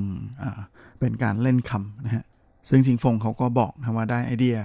[1.00, 2.24] เป็นการเล่นคำนะฮะ
[2.68, 4.58] ซึ่งชิงฟงเขาก็บอกนะว่าได้ไอเดีย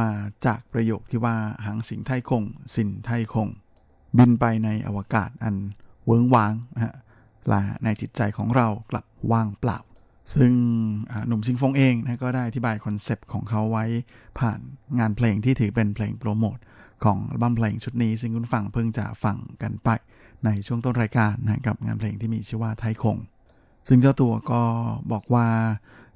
[0.00, 0.10] มา
[0.46, 1.36] จากประโยคที่ว่า
[1.66, 2.44] 航行太空
[2.74, 3.48] 心太空
[4.16, 5.56] บินไปในอวกาศอัน
[6.06, 6.94] เวิงว้างนะฮะ
[7.48, 9.78] และในจิตใจของเรากลับว่างเปล่า
[10.34, 10.52] ซึ่ง
[11.26, 13.84] หนุ่มชิงฟงเองนะก็ได้อธิบายคอนเซปต์ของเขาไว้
[14.38, 14.58] ผ่าน
[14.98, 16.58] งานเพลงที่ถือเป็นเพลงโปรโมท
[17.04, 19.88] ของอัลบั้มเพลงชุดนี้ ซึ่งคุณฟังเพิ่งจะฟังกันไป
[20.44, 23.16] ในช่วงต้นรายการนะกับงานเพลงที่มีชื่อว่า 太空
[23.88, 24.62] ซึ่งเจ้าตัวก็
[25.12, 25.46] บอกว่า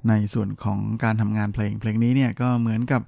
[0.09, 3.01] ในส่วนของการทำงานเพลง เพลงนี้เนี่ยก็เหมือนกับ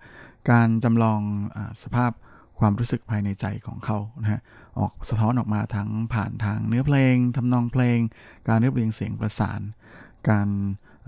[0.51, 1.19] การจำลอง
[1.55, 2.11] อสภาพ
[2.59, 4.41] ความรู้สึกภายในใจของเขานะฮะ
[4.79, 7.99] ออกสะท้อนออกมาทั้งผ่านทางเนื้อเพลงทำนองเพลง
[8.47, 9.61] การเรียบเรียงเสียงประสาน
[10.29, 10.47] การ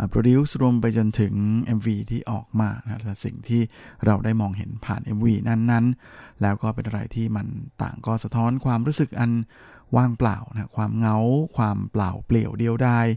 [0.10, 1.34] โปรดิวซ์รวมไปจนถึง
[1.78, 3.62] MV ที่ออกมานะและสิ่งที่
[4.06, 7.48] เราได้มองเห็นผ่าน MV นั้นๆ แล้วก็เป็นอะไรที่มัน
[7.82, 9.32] ต่างก็สะท้อนความรู้สึกอัน
[9.98, 11.18] ว่างเปล่านะความเงา
[11.58, 13.08] ความเปล่าเปลี่ยวเดียวดาย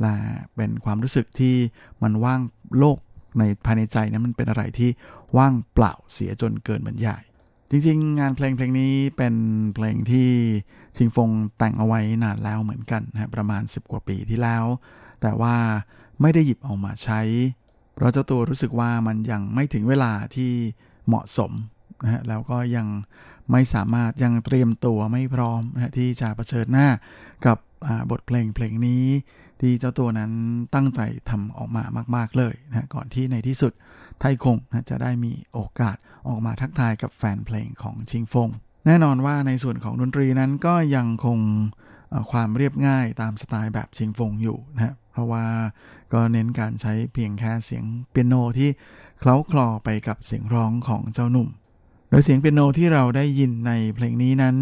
[0.00, 0.14] และ
[0.56, 1.56] เป็นความรู้สึกที่
[2.02, 2.40] มันว่าง
[2.78, 2.98] โลก
[3.38, 4.90] ในภายในใจนะมันเป็นอะไรที่
[5.36, 7.22] ว่างเปล่าเสียจนเกินบรรยาย
[7.70, 9.34] จริงๆ งานเพลงเพลงนี้เป็น
[9.74, 10.28] เพลงที่
[10.96, 14.64] ชิงฟงแต่งเอาไว้นานแล้วเหมือนกันนะประมาณ 10 กว่าปีที่แล้ว
[15.20, 15.56] แต่ว่า
[16.20, 17.20] ไม่ได้หยิบเอามาใช้
[17.94, 20.52] เพราะเจ้าตัวรู้สึกว่ามันยังไม่ถึงเวลาที่
[21.08, 21.52] เหมาะสม
[22.02, 22.86] นะฮะแล้วก็ยัง
[23.50, 26.88] ไม่สามารถยังเตรียมตัวไม่พร้อมนะที่จะะเผชิญหน้า
[27.46, 27.58] กับ
[28.10, 29.04] บทเพลงเพลงนี้
[29.60, 30.32] ที่เจ้าตัวนั้น
[30.74, 31.00] ตั้งใจ
[31.30, 31.84] ทำออกมา
[32.16, 33.72] มาก ๆเลยนะก่อนที่ในที่สุด
[34.20, 35.96] ไทคงนะจะได้มีโอกาส
[36.28, 38.48] ออกมาทักทายกับแฟนเพลงของชิงฟง
[38.86, 41.38] แน่นอนว่าในส่วนของดนตรีนั้นก็ยังคง
[42.30, 45.46] ความเรียบง่ายตามสไตล์แบบชิงฟงอยู่นะ เพราะว่า
[46.12, 48.70] ก็เน้นการใช้เพียงแค่เสียงเปียโนที่
[49.18, 51.48] เคล้าคลอไปกับเสียงร้องของเจ้าหนุ่ม
[52.08, 54.56] โดยเสียงเปียโนที่เราได้ยินในเพลงนี้นั้น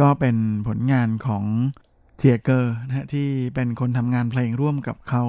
[0.00, 0.36] ก็เป็น
[0.66, 1.44] ผลงานของ
[2.16, 5.24] เทียเกอร์นะที่เป็นคนทำงานเพลงร่วมกับเขา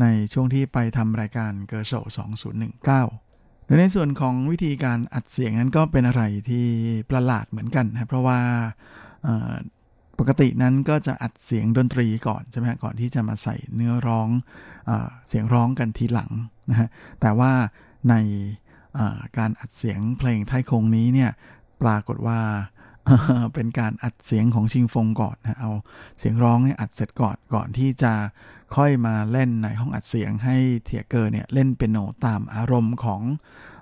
[0.00, 1.92] ในช่วงที่ไปทำรายการเกอร์โช
[2.80, 6.66] 2019โดยในส่วนของวิธีการอัดเสียงนั้นก็เป็นอะไรที่
[7.10, 8.40] ประหลาดเหมือนกันนะเพราะว่า
[10.18, 14.28] ปกตินั้นก็จะอัดเสียงดนตรีก่อนใช่ไหมก่อนที่จะมาใส่เนื้อร้อง
[14.86, 14.90] เอ
[15.28, 16.30] เสียงร้องกันทีหลัง
[16.70, 16.88] นะฮะ
[17.20, 17.52] แต่ว่า
[18.10, 18.14] ใน
[19.38, 21.30] การอัดเสียงเพลงไทยคงนี้เนี่ย
[21.82, 22.40] ปรากฏว่า
[23.54, 25.72] เป็นการอัดเสียงของชิงฟงก่อนนะเอา
[26.18, 28.12] เสียงร้องเนี่ยอัดเสร็จก่อนก่อนที่จะ
[28.76, 33.22] ค่อยมาเล่นในห้องอัดเสียงให้เทียเกอร์เนี่ยเล่นเปียโนตามอารมณ์ของ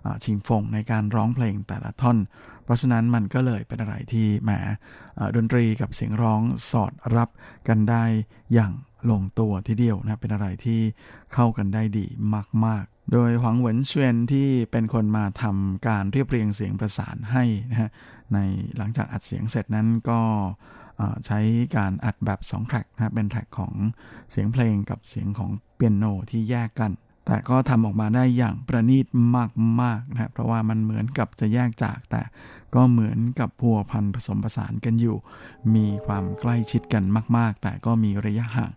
[0.05, 2.19] อชิงฟงในการร้องเพลงแต่ละท่อน
[2.65, 4.51] เพราะฉะนั้นมันก็เลยเป็นอะไรที่แหม
[5.37, 7.29] ดนตรีกับเสียงร้องสอดรับ
[7.69, 8.05] กันได้
[8.55, 8.73] อย่าง
[9.11, 10.81] ลงตัวทีเดียวนะเป็นอะไรที่
[11.33, 12.07] เข้ากันได้ดี
[12.65, 17.91] มากๆ โดยหวังเหวินเชวนที่เป็นคนมาทำการเรียบเรียงเสียงประสานให้นะฮะ
[18.35, 18.39] ใน
[18.77, 20.21] หลังจากอัดเสียงเสร็จนั้นก็
[21.27, 21.41] ใช้
[21.77, 23.75] การอัดแบบ2แทร็กนะเป็นแทร็กของ
[24.31, 26.93] เสียงเพลงกับเสียงของเปียโนที่แยกกัน
[27.27, 29.07] แต่ก็ทำออกมาได้อย่างประณีต
[29.83, 32.23] มากๆนะเพราะว่ามันเหมือนกับจะแยกจาก แต่
[32.75, 35.17] ก็เหมือนกับพัวพันผสมผสานกันอยู่
[35.75, 37.05] มีความใกล้ชิดกัน
[37.37, 38.73] มาก ๆ แต่ก็มีระยะห่าง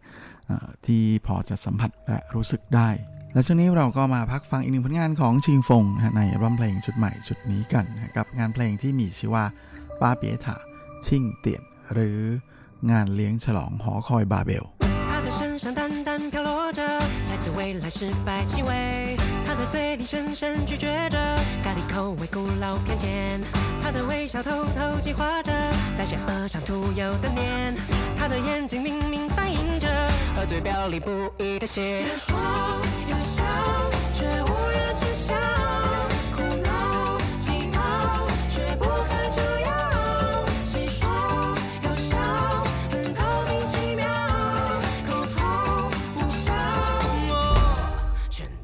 [0.86, 2.90] ที่พอจะสัมผัสและรู้สึกได้
[3.34, 5.84] และช่วงนี้เราก็มาพักฟังอีกหนึ่งผลงานของชิงฟง
[6.16, 7.86] ในอัลบั้มเพลงชุดใหม่ชุดนี้กัน
[8.18, 9.46] กับงานเพลงที่มีชื่อว่า
[10.02, 10.58] ป้าเปียถา
[11.06, 11.64] ชิงเตียน
[11.94, 12.18] หรือ
[12.92, 14.66] งานเลี้ยงฉลองหอคอยบาเบล
[15.60, 21.18] 上淡淡飘落着来自未来失败气味，他的嘴里深深咀嚼着
[21.62, 23.41] 咖喱口味古老偏见，
[23.84, 25.51] 他的微笑偷偷计划着
[25.97, 27.76] 在邪恶上涂油的脸，
[28.18, 29.88] 他的眼睛明明反映着
[30.34, 32.03] 和嘴表里不一的血。
[32.03, 32.39] 有说
[33.10, 33.43] 有笑，
[34.14, 35.59] 却无人知晓。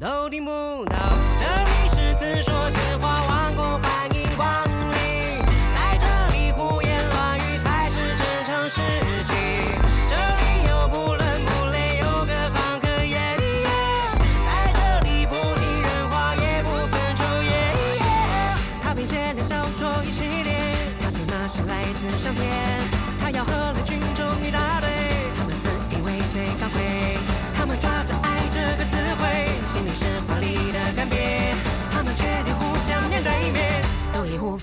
[0.06, 0.96] 都听不到，
[1.36, 5.42] 这里是自说自话，王国欢迎光临。
[5.74, 8.80] 在这里胡言乱语才是正常事
[9.24, 9.34] 情。
[10.08, 13.18] 这里有不伦不类，有各行各业。
[14.46, 14.78] 在这
[15.08, 17.50] 里不听人话，也不分昼夜。
[18.84, 20.54] 他编写的小说一系列，
[21.02, 22.46] 他说那是来自上天。
[23.20, 24.85] 他要和那群中立大。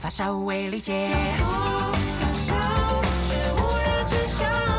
[0.04, 1.48] 发稍未理解，要说
[2.20, 2.54] 要笑
[3.24, 4.73] 却无人知晓。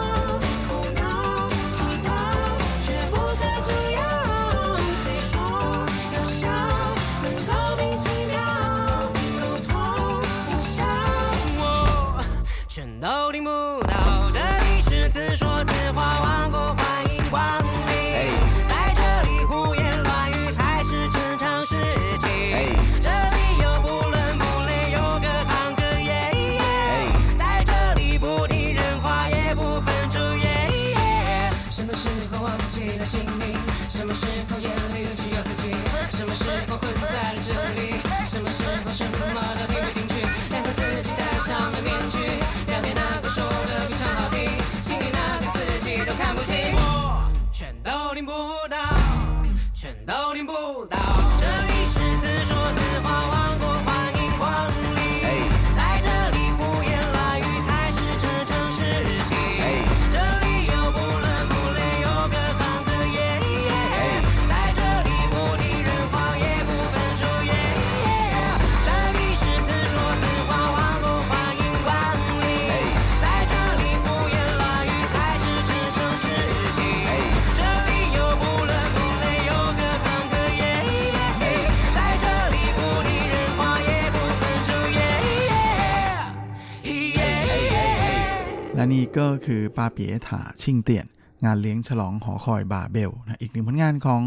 [88.95, 91.07] นี่ก็คือปาเปียถาชิงเตียน
[91.45, 94.22] งานเลี้ยงฉลองหอคอยบาเบลนะอีกหนึ่งผลงานของ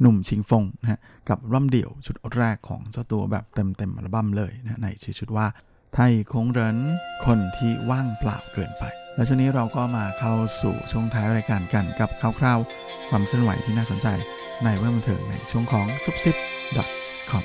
[0.00, 5.46] หนุ่มชิงฟงนะกับร่ำเดี่ยวชุดแรกของเจ้าตัวแบบเต็มเต็มอัลบั้มเลยนะในชื่อชุดว่า
[5.94, 6.76] ไทยคงเริน
[7.24, 8.84] คนที่ว่างเปล่าเกินไป
[9.14, 14.08] และช่วงนี้เราก็มาเข้าสู่ช่วงท้ายรายการกันกับคร่าวๆความเคลื่อนไหวที่น่าสนใจ
[14.64, 16.36] ในเรื่องบันเทิงในช่วงของซุปซิป
[17.30, 17.44] .com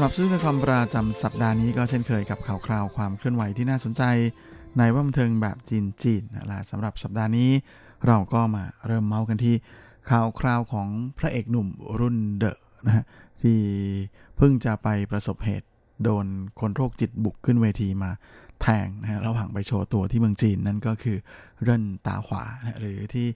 [0.00, 4.02] ำหรับชื่อคำประจำสัปดาห์นี้ก็เช่นเคยกับข่าวคราวความเคลื่อนไหวที่น่าสนใจ
[4.78, 7.50] ในว่าบันเทิงแบบจีนจีนนะและสำหรับสัปดาห์นี้
[8.06, 9.54] เราก็มาเริ่มเมาส์กันที่
[10.10, 10.88] ข่าวคราวของ
[11.18, 11.68] พระเอกหนุ่ม
[12.00, 13.04] รุ่นเดอะนะฮะ
[13.42, 13.58] ที่
[14.36, 15.68] เพิ่งจะไปประสบเหตุ
[16.04, 16.26] โดน
[16.60, 18.10] คนโรคจิตบุกขึ้นเวทีมา
[18.62, 21.16] แทงนะฮะระหว่างไปโชว์ตัวที่เมืองจีนนั่นก็คือ
[21.64, 23.26] เร่นตาขวานะหรือที่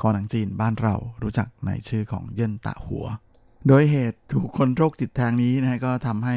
[0.00, 3.06] คอหนังจีนบ้านเรารู้จักในชื่อของเยินตาหัว
[3.68, 6.36] โดยเหตุถูกคนโรคจิตแทงนี้นะฮะก็ทำให้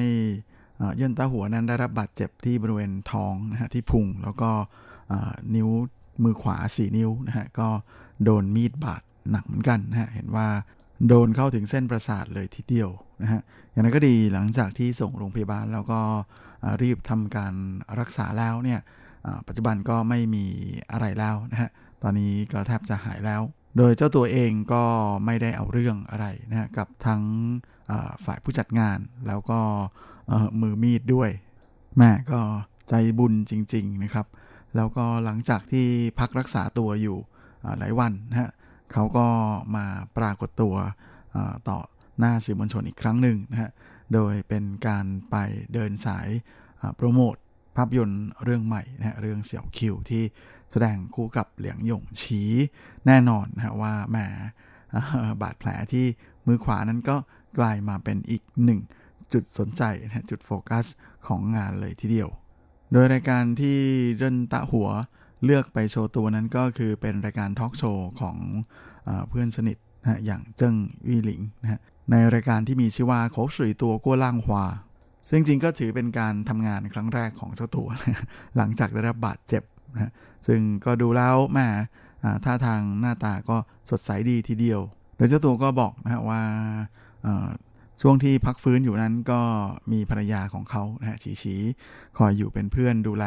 [0.78, 4.49] เอ่อเยินตาหัวนั้นได้รับบาดเจ็บที่บริเวณท้องนะฮะที่พุงแล้วก็
[5.55, 5.69] นิ้ว
[6.23, 7.67] มือขวา 4 นิ้วนะฮะก็
[8.23, 9.01] โดนมีดบาด
[9.32, 10.47] หนักเหมือนกันนะฮะเห็นว่า
[11.07, 12.89] โดนเข้าถึงเส้นประสาทเลยทีเดียว
[13.21, 15.99] นะฮะอย่างนั้นก็ดีหลังจากที่ส่งโรงพยาบาลแล้วก็
[16.82, 17.53] รีบทำการ
[17.99, 18.80] รักษาแล้วเนี่ย
[19.47, 20.45] ปัจจุบันก็ไม่มี
[20.91, 21.69] อะไรแล้วนะฮะ
[22.03, 23.41] ตอนนี้ก็แทบจะหายแล้ว
[23.78, 24.84] โดยเจ้าตัวเองก็
[25.26, 27.22] ไม่ได้เอาเรื่องอะไรนะกับทั้ง
[28.26, 29.59] ฝ่ายผู้จัดงานแล้วก็
[30.61, 31.30] มือมีดด้วย
[31.97, 32.39] แม่ก็
[32.89, 34.28] ใจบุญจริง ๆนะครับ
[34.76, 35.88] แล้วก็หลังจากที่
[36.20, 37.18] พักรักษาตัวอยู่
[37.80, 38.49] หลายวันนะฮะ
[38.91, 39.28] เขาก็
[39.76, 39.86] มา
[40.18, 40.76] ปรากฏตัว
[41.70, 41.80] ต่อ
[42.20, 43.72] หน้าสื่อมวลชนอีกครั้งหนึ่งนะฮะ
[44.13, 45.36] โดยเป็นการไป
[45.74, 46.28] เดินสาย
[46.95, 47.36] โปรโมท
[47.78, 50.23] ภาพยนตร์เรื่องใหม่นะเรื่องเสี่ยวคิวที่
[50.71, 52.41] แสดงคู่กับเหลียงหยงฉี
[53.05, 54.17] แน่นอนนะว่าแหม
[55.41, 56.05] บาดแผลที่
[56.45, 57.17] มือขวานั้นก็
[57.57, 58.80] กลายมาเป็นอีกหนึ่ง
[59.34, 60.86] จุดสนใจนะจุดโฟกัส
[61.28, 62.30] ของงานเลยทีเดียว
[62.91, 63.78] โดยรายการที่
[64.17, 64.89] เรินตะหัว
[65.43, 68.38] เลือกไปโชว์ตัวนั้นก็คือเป็นรายการทอล์กโชว์ของ
[69.03, 70.75] เอเพื่อนสนิทนะอย่างเจิ้ง
[71.07, 74.65] วี่หลิงนะในรายการที่มีชื่อว่าโคสุยตัวกัวล่างฮวา
[75.30, 77.88] ซึ่งจริงก็ถือเป็นการทำงานครั้งแรกของเจ้าตัว
[78.57, 79.63] หลังจากได้รับบาดเจ็บ
[79.93, 80.11] นะ
[80.47, 81.67] ซึ่งก็ดูแล้วแม่
[82.45, 83.57] ท่าทางหน้าตาก็
[83.89, 84.82] สดใสดีทีเดียว
[85.15, 86.41] โดยเจ้าตัวก็บอกนะว่า
[88.01, 89.39] ช่วงที่พักฟื้นอยู่นั้นก็
[89.91, 91.55] มีภรรยาของเขานะฉีฉี
[92.17, 93.25] คอยอยู่เป็นเพื่อนดูแล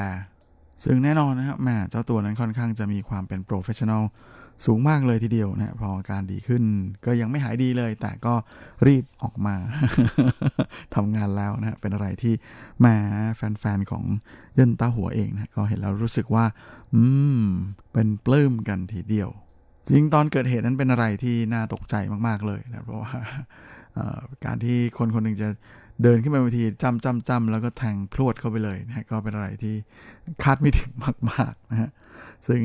[0.85, 4.05] ซึ่งแน่นอนนะครับแม่เจ้าตัวนั้นค่อนข้างจะมีความเป็น professional
[4.67, 6.63] สูงมากเลยทีเดียวนะฮะพออาการดีขึ้น
[7.07, 8.35] ก็ยังไม่หายดีเลย แต่ก็
[8.87, 9.57] รีบออกมา
[10.95, 12.35] ทำงานแล้วนะฮะเป็นอะไรที่
[12.81, 12.87] แหม
[13.37, 14.05] แฟนๆของ
[14.55, 16.45] เยินตาหัวเองนะก็เห็นแล้วรู้สึกว่า
[16.95, 17.03] อื
[17.41, 17.43] ม
[17.93, 19.31] เป็นปลื้มกันทีเดียว
[19.87, 21.95] จริงตอนเกิดเหตุนั้นเป็นอะไรที่น่าตกใจ
[22.27, 23.13] มาก ๆ เลยนะเพราะว่า
[24.45, 25.49] การที่คนคนหนึ่งจะ
[26.03, 29.75] เดินขึ้นมาบนเวทีจำจำจำแล้วก็แทงพรวดเข้าไปเลยนะฮะก็เป็นอะไรที่
[30.43, 30.93] คาดไม่ถึง
[31.31, 31.91] มากๆนะฮะ
[32.49, 32.63] ซึ่ง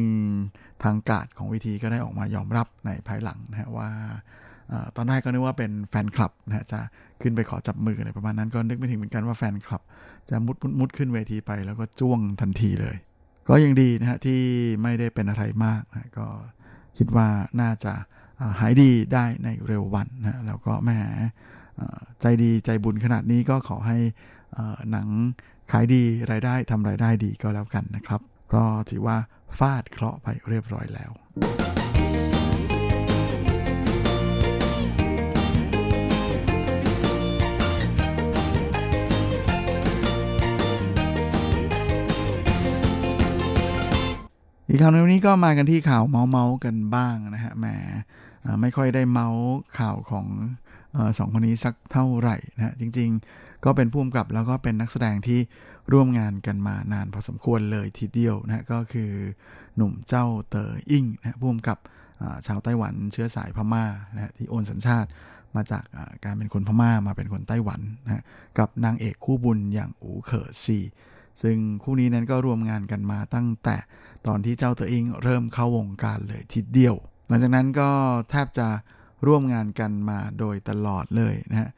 [0.84, 3.90] ทางการของเวิธีก็ได้ออกมายอมรับในภายหลังนะฮะว่า
[4.96, 6.80] ตอนแรกก็นึกว่าเป็นแฟนคลับนะฮะจะ
[7.22, 9.82] ขึ้นไปขอจับมืออะไรประมาณนั้นก็นึกไม่ถึงเหมือนกันว่าแฟนคลับ
[10.30, 12.96] จะมุดมุดมุดขึ้นเวทีไปแล้วก็จ้วงทันทีเลย
[13.50, 14.40] ก็ยังดีนะฮะที่
[14.82, 16.28] ไม่ได้เป็นอะไรมากนะก็
[16.98, 17.28] คิดว่า
[17.62, 17.94] น่าจะ
[18.60, 21.24] หายดีได้ในเร็ววันนะแล้วก็แหมเอ่อ
[22.22, 23.98] ใจดีใจบุญขนาดนี้ก็ขอให้
[24.92, 25.08] หนัง
[25.72, 29.18] ขายดีรายได้ทำรายได้ดีก็แล้วกันนะครับ เพราะถือว่า
[29.58, 31.12] ฟาดเคราะห์ไปเรียบร้อยแล้ว
[44.70, 47.66] อีกข่าวในวันนี้ก็มากันที่ข่าวเมาเมากันบ้างนะฮะแหม
[48.62, 49.46] ไม่ค่อยได้เมาส์
[49.80, 50.26] ข่าวของ
[51.18, 55.40] สองคนนี้สักเท่าไหร่นะฮะจริงๆ ก็เป็นผู้กำกับแล้วก็เป็นนักแสดงที่
[55.94, 59.12] ร่วมงานกันมานานพอสมควรเลยทีเดียวนะฮะก็คือ
[59.76, 61.78] หนุ่มเจ้าเตออิ่งนะฮะผู้กำกับ
[62.48, 63.86] ชาวไต้หวันเชื้อสายพม่า
[64.16, 65.10] นะฮะที่โอนสัญชาติ
[65.56, 65.84] มาจาก
[66.26, 68.24] การเป็นคนพม่ามาเป็นคนไต้หวันนะฮะ
[68.60, 70.80] กับนางเอกคู่บุญอย่างอูเขอซี
[71.42, 73.78] ซึ่งคู่นี้นั้นก็ร่วมงานกันมาตั้งแต่
[74.28, 76.96] ตอนที่เจ้าเตออิงเริ่มเข้าวงการเลยทีเดียว
[77.28, 77.90] หลังจากนั้นก็
[78.30, 78.68] แทบจะ
[79.28, 81.70] ร่วมงานกันมาโดยตลอดเลยนะฮะ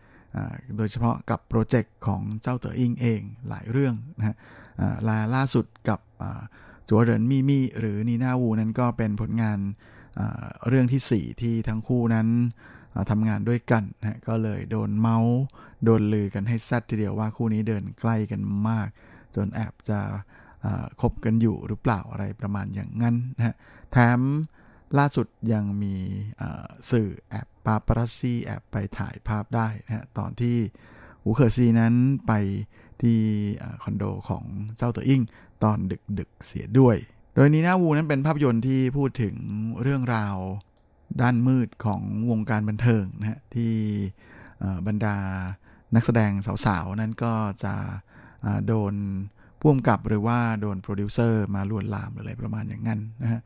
[0.78, 4.36] โดยเฉพาะกับโปรเจกต์ของเจ้าเต๋ออิงเองหลายเรื่องนะฮะ
[4.80, 6.00] อ่าลาล่าสุดกับ
[6.88, 9.60] จัวเหรินมี่มี่หรือนีน่าวูนั้นก็เป็นผลงาน
[10.68, 12.28] เรื่องที่ 4 ที่ทั้งคู่นั้น
[13.12, 15.38] ทำงานด้วยกันนะฮะก็เลยโดนเมาส์
[15.84, 18.88] โดนลือกันให้แซดทีเดียวว่าคู่นี้เดินใกล้กันมาก
[19.36, 20.00] จนแอบจะ
[21.02, 23.56] คบกันอยู่หรือเปล่าอะไรประมาณอย่างนั้นนะฮะ
[23.91, 24.20] แถม
[24.98, 25.96] ล่าสุดยังมี
[26.92, 30.58] สื่อแอบปาปรัสซี่แอบไปถ่ายภาพได้นะฮะตอนที่
[31.22, 31.94] หูเคอร์ซีนั้น
[32.28, 32.34] ไป
[33.02, 33.20] ที่
[33.84, 34.44] คอนโดของ
[34.78, 35.22] เจ้าตัวอิง
[35.64, 35.78] ตอน
[36.20, 36.98] ดึกๆเสียด้วย
[37.34, 39.36] โดยนีน่าวูนั้นเป็นภาพยนตร์ที่พูดถึง
[39.82, 40.36] เรื่องราว
[41.22, 43.74] ด้านมืดของวงการบันเทิงนะฮะที่
[44.88, 45.18] บรรดา
[45.96, 46.32] นักแสดง
[46.66, 47.34] สาวๆ นั้นก็
[47.64, 47.76] จะ
[48.68, 48.94] โดน
[49.62, 53.42] พ่วงกับหรือว่าโดนโปรดิวเซอร์มาลวนลามหรืออะไรประมาณอย่างนั้นนะฮะ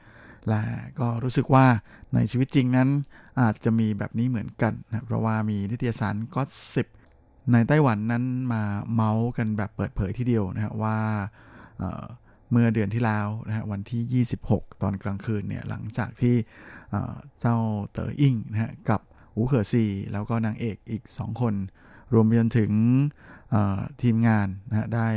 [0.49, 0.61] และ
[0.99, 1.65] ก็รู้สึกว่า
[2.13, 2.89] ในชีวิตจริงนั้น
[3.41, 6.87] อาจจะมีแบบนี้เหมือนกันนะเพราะว่ามีนิตยสาร gossip
[7.51, 8.23] ในไต้หวันนั้น
[8.53, 8.63] มา
[8.93, 10.97] เม้าท์กันแบบเปิดเผยทีเดียวนะฮะว่า
[11.77, 16.35] เมื่อเดือนที่แล้วนะฮะวันที่ 26 ตอนกลางคืนเนี่ยหลังจากที่
[17.41, 17.57] เจ้า
[17.91, 19.01] เต๋ออิงนะฮะกับ
[19.35, 21.53] อูเขอซีแล้วก็นางเอกอีก 2 คน
[22.13, 22.71] รวมไปจนถึง
[24.01, 25.09] ทีมงานนะฮะได้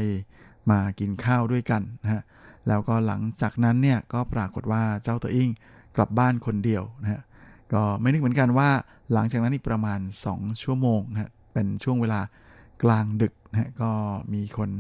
[0.70, 2.22] มากินข้าวด้วยกันนะฮะ
[2.68, 5.50] แล้วก็หลังจากนั้นเนี่ยก็ปรากฏว่าเจ้าตัวอิง
[5.96, 7.22] กลับบ้านคนเดียวนะฮะ
[7.72, 8.70] ก็ไม่นึกเหมือนกันว่า
[9.12, 10.00] หลังจากนั้นอีกประมาณ
[10.30, 12.20] 2 ชั่วโมงนะฮะเป็นช่วงเวลา
[12.82, 13.90] กลางดึกนะฮะก็
[14.34, 14.70] มีคน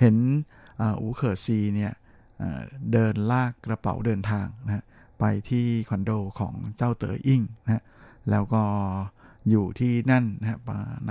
[0.00, 0.16] เห็น
[0.80, 1.92] อูเขอซีเนี่ย
[2.92, 4.84] เดินลากกระเป๋าเดินทางนะฮะ
[5.20, 7.82] ไปที่คอนโดของเจ้าเต๋ออิงนะฮะ
[8.30, 8.62] แล้วก็
[9.50, 10.58] อยู่ที่นั่นนะฮะ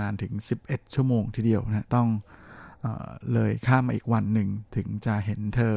[0.00, 0.32] นานถึง
[0.64, 2.08] 11 ชั่วโมงทีเดียวนะต้อง
[3.32, 5.74] เลยข้ามมาอีกวันหนึ่งถึงจะเห็นเธอ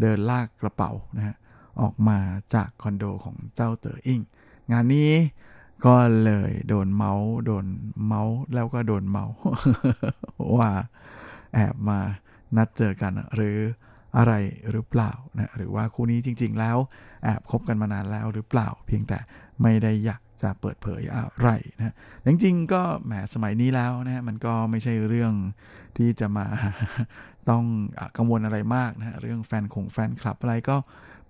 [0.00, 1.36] เดินลากกระเป๋านะฮะ
[1.80, 2.18] ออกมา
[2.54, 4.20] จากคอนโดของเจ้าเต๋ออิง
[4.72, 5.12] งานนี้
[5.86, 7.66] ก็เลยโดนเมาส์โดน
[8.06, 9.36] เมาส์แล้วก็โดนเมาส์
[10.58, 10.70] ว่า
[11.54, 11.98] แอบมา
[12.56, 13.58] นัดเจอกันหรือ
[14.16, 14.32] อะไร
[14.70, 16.76] หรือเปล่านะหรือว่าคู่นี้จริง ๆ แล้ว
[17.24, 19.18] แอบคบกันมานานแล้วหรือเปล่า เพียงแต่
[19.62, 21.94] ไม่ได้อยากจะเปิดเผยอะไรนะ
[22.26, 25.32] จริงๆก็แหมสมัยนี้แล้วนะมันก็ไม่ใช่เรื่อง
[25.96, 26.46] ที่จะมา
[27.50, 27.64] ต้อง
[28.16, 30.76] กังวลอะไรมากนะเรื่องแฟนคงแฟนคลับอะไรก็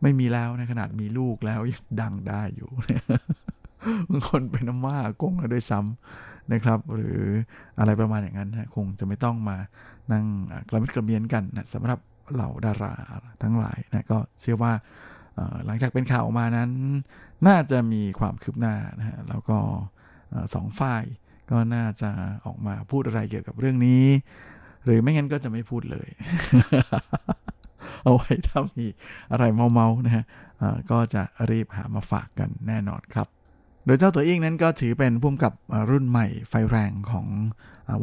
[0.03, 2.71] ไม่มีแล้วนะขนาดมีลูกแล้วยังดังได้อยู่
[4.11, 7.21] บางคนเป็นน้ำว่ากงแล้วด้วยซ้ำนะครับ หรือ
[7.79, 9.57] อะไรประมาณอย่างนั้นนะคงจะไม่ต้องมา
[10.12, 10.25] นั่ง
[10.69, 11.99] กระมิดกระเมียนกันนะสำหรับ
[12.33, 12.95] เหล่าดารา
[13.43, 14.73] ทั้งหลายนะก็เชื่อว่า
[15.67, 16.71] หลังจากเป็นข่าวออกมานั้น
[17.47, 19.59] น่าจะมีความคืบหน้านะฮะแล้วก็
[20.55, 21.05] สองฝ่าย
[21.51, 22.11] ก็น่าจะ
[22.47, 24.05] ออกมาพูดอะไรเกี่ยวกับเรื่องนี้
[24.87, 26.09] หรือไม่งั้นก็จะไม่พูดเลย
[28.03, 28.87] เอาไว้ถ้ามี
[29.32, 30.24] อะไรเมาๆนะฮะ
[30.91, 33.26] ก็จะรีบหามาฝากกันแน่นอนครับ
[33.87, 35.53] โดยเจ้าตัวเองนั้นก็ถือเป็นผู้กำกับ
[35.91, 37.26] รุ่นใหม่ไฟแรงของ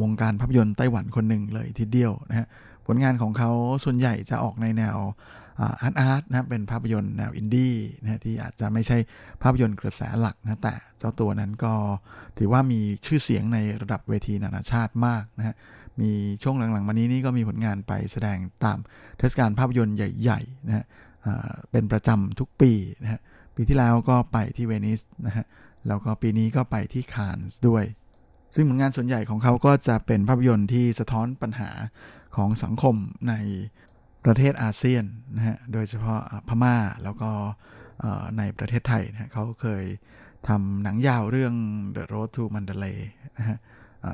[0.02, 2.46] วงการภาพยนตร์ไต้หวันคนหนึ่งเลยทีเดียวนะฮะ
[2.86, 3.50] ผลงานของเขา
[3.84, 4.96] ส่วนใหญ่จะออกในแนว
[5.60, 8.98] อาร์ตอาร์ตนะเป็นภาพยนตร์แนวอินดี้นะที่อาจจะไม่ใช่
[9.42, 11.72] ภาพยนตร์กระแสหลักนะแต่เจ้าตัวนั้นก็
[12.38, 15.54] ถือว่ามีชื่อเสียงในระดับเวทีนานาชาติมากนะฮะ
[16.00, 16.10] มี
[16.42, 18.78] ช่วงหลังๆ มานี้นี่ก็มีผลงานไปแสดงตาม
[19.18, 20.84] เทศกาลภาพยนตร์ใหญ่ๆนะฮะ
[21.70, 22.72] เป็นประจำทุกปี
[23.02, 23.20] นะฮะ
[23.56, 25.44] ปีที่แล้วก็ไปที่เวนิสนะฮะ
[25.88, 27.84] แล้วก็ปีนี้ก็ไปที่คานส์ด้วย
[28.54, 31.70] ซึ่งผลงานส่วนใหญ่ของเขาก็จะเป็นภาพยนตร์ที่สะท้อนปัญหา
[32.36, 32.96] ของสังคม
[33.28, 33.34] ใน
[34.24, 35.04] ประเทศอาเซียน
[35.36, 37.30] นะฮะ โดยเฉพาะพม่าแล้วก็
[38.38, 39.84] ในประเทศไทยนะเขาเคย
[40.48, 41.54] ทำหนังยาวเรื่อง
[41.96, 43.00] The Road to Mandalay
[43.38, 43.58] นะฮะ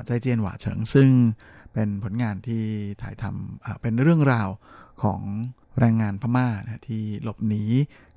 [0.05, 1.09] ใจเจียนหว่าเฉิง ซึ่ง
[1.73, 2.63] เป็นผลงานที่
[3.01, 4.49] ถ่ายทำเป็นเรื่องราว
[5.03, 5.21] ของ
[5.79, 7.63] แรงงานพม่านะที่หลบหนี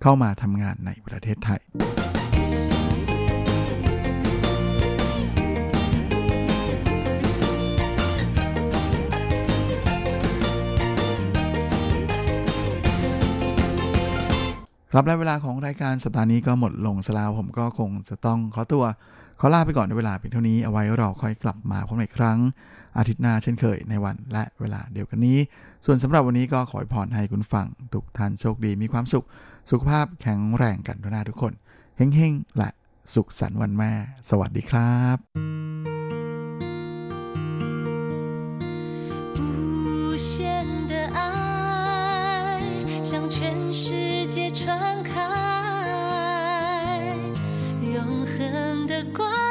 [0.03, 1.61] เข้ามาทำงานในประเทศไทย
[14.94, 18.84] ครับและเวลาของรายการสัปดาห์นี้ก็หมดลงสลาวผมก็คงจะต้องขอตัว
[19.40, 22.40] ขอลาไปก่อนในเวลาเพียงเท่านี้เอาไว้เราค่อยกลับมาพบกันอีกครั้ง
[22.98, 25.38] อาทิตย์หน้าเช่นเคยในวันและเวลาเดียวกันนี้
[25.86, 29.26] ส่วนสำหรับวันนี้ก็ขอพรให้คุณฟังทุกท่านโชคดีมีความสุข
[29.70, 31.54] สุขภาพแข็งแรงกันทุกนาทุกคน
[31.98, 32.70] เฮ้งๆและ
[33.14, 33.92] สุขสันต์วันแม่
[34.30, 35.18] สวัสดีครับ
[43.10, 45.21] 向全世界 传开，
[47.83, 49.44] 永恒的光。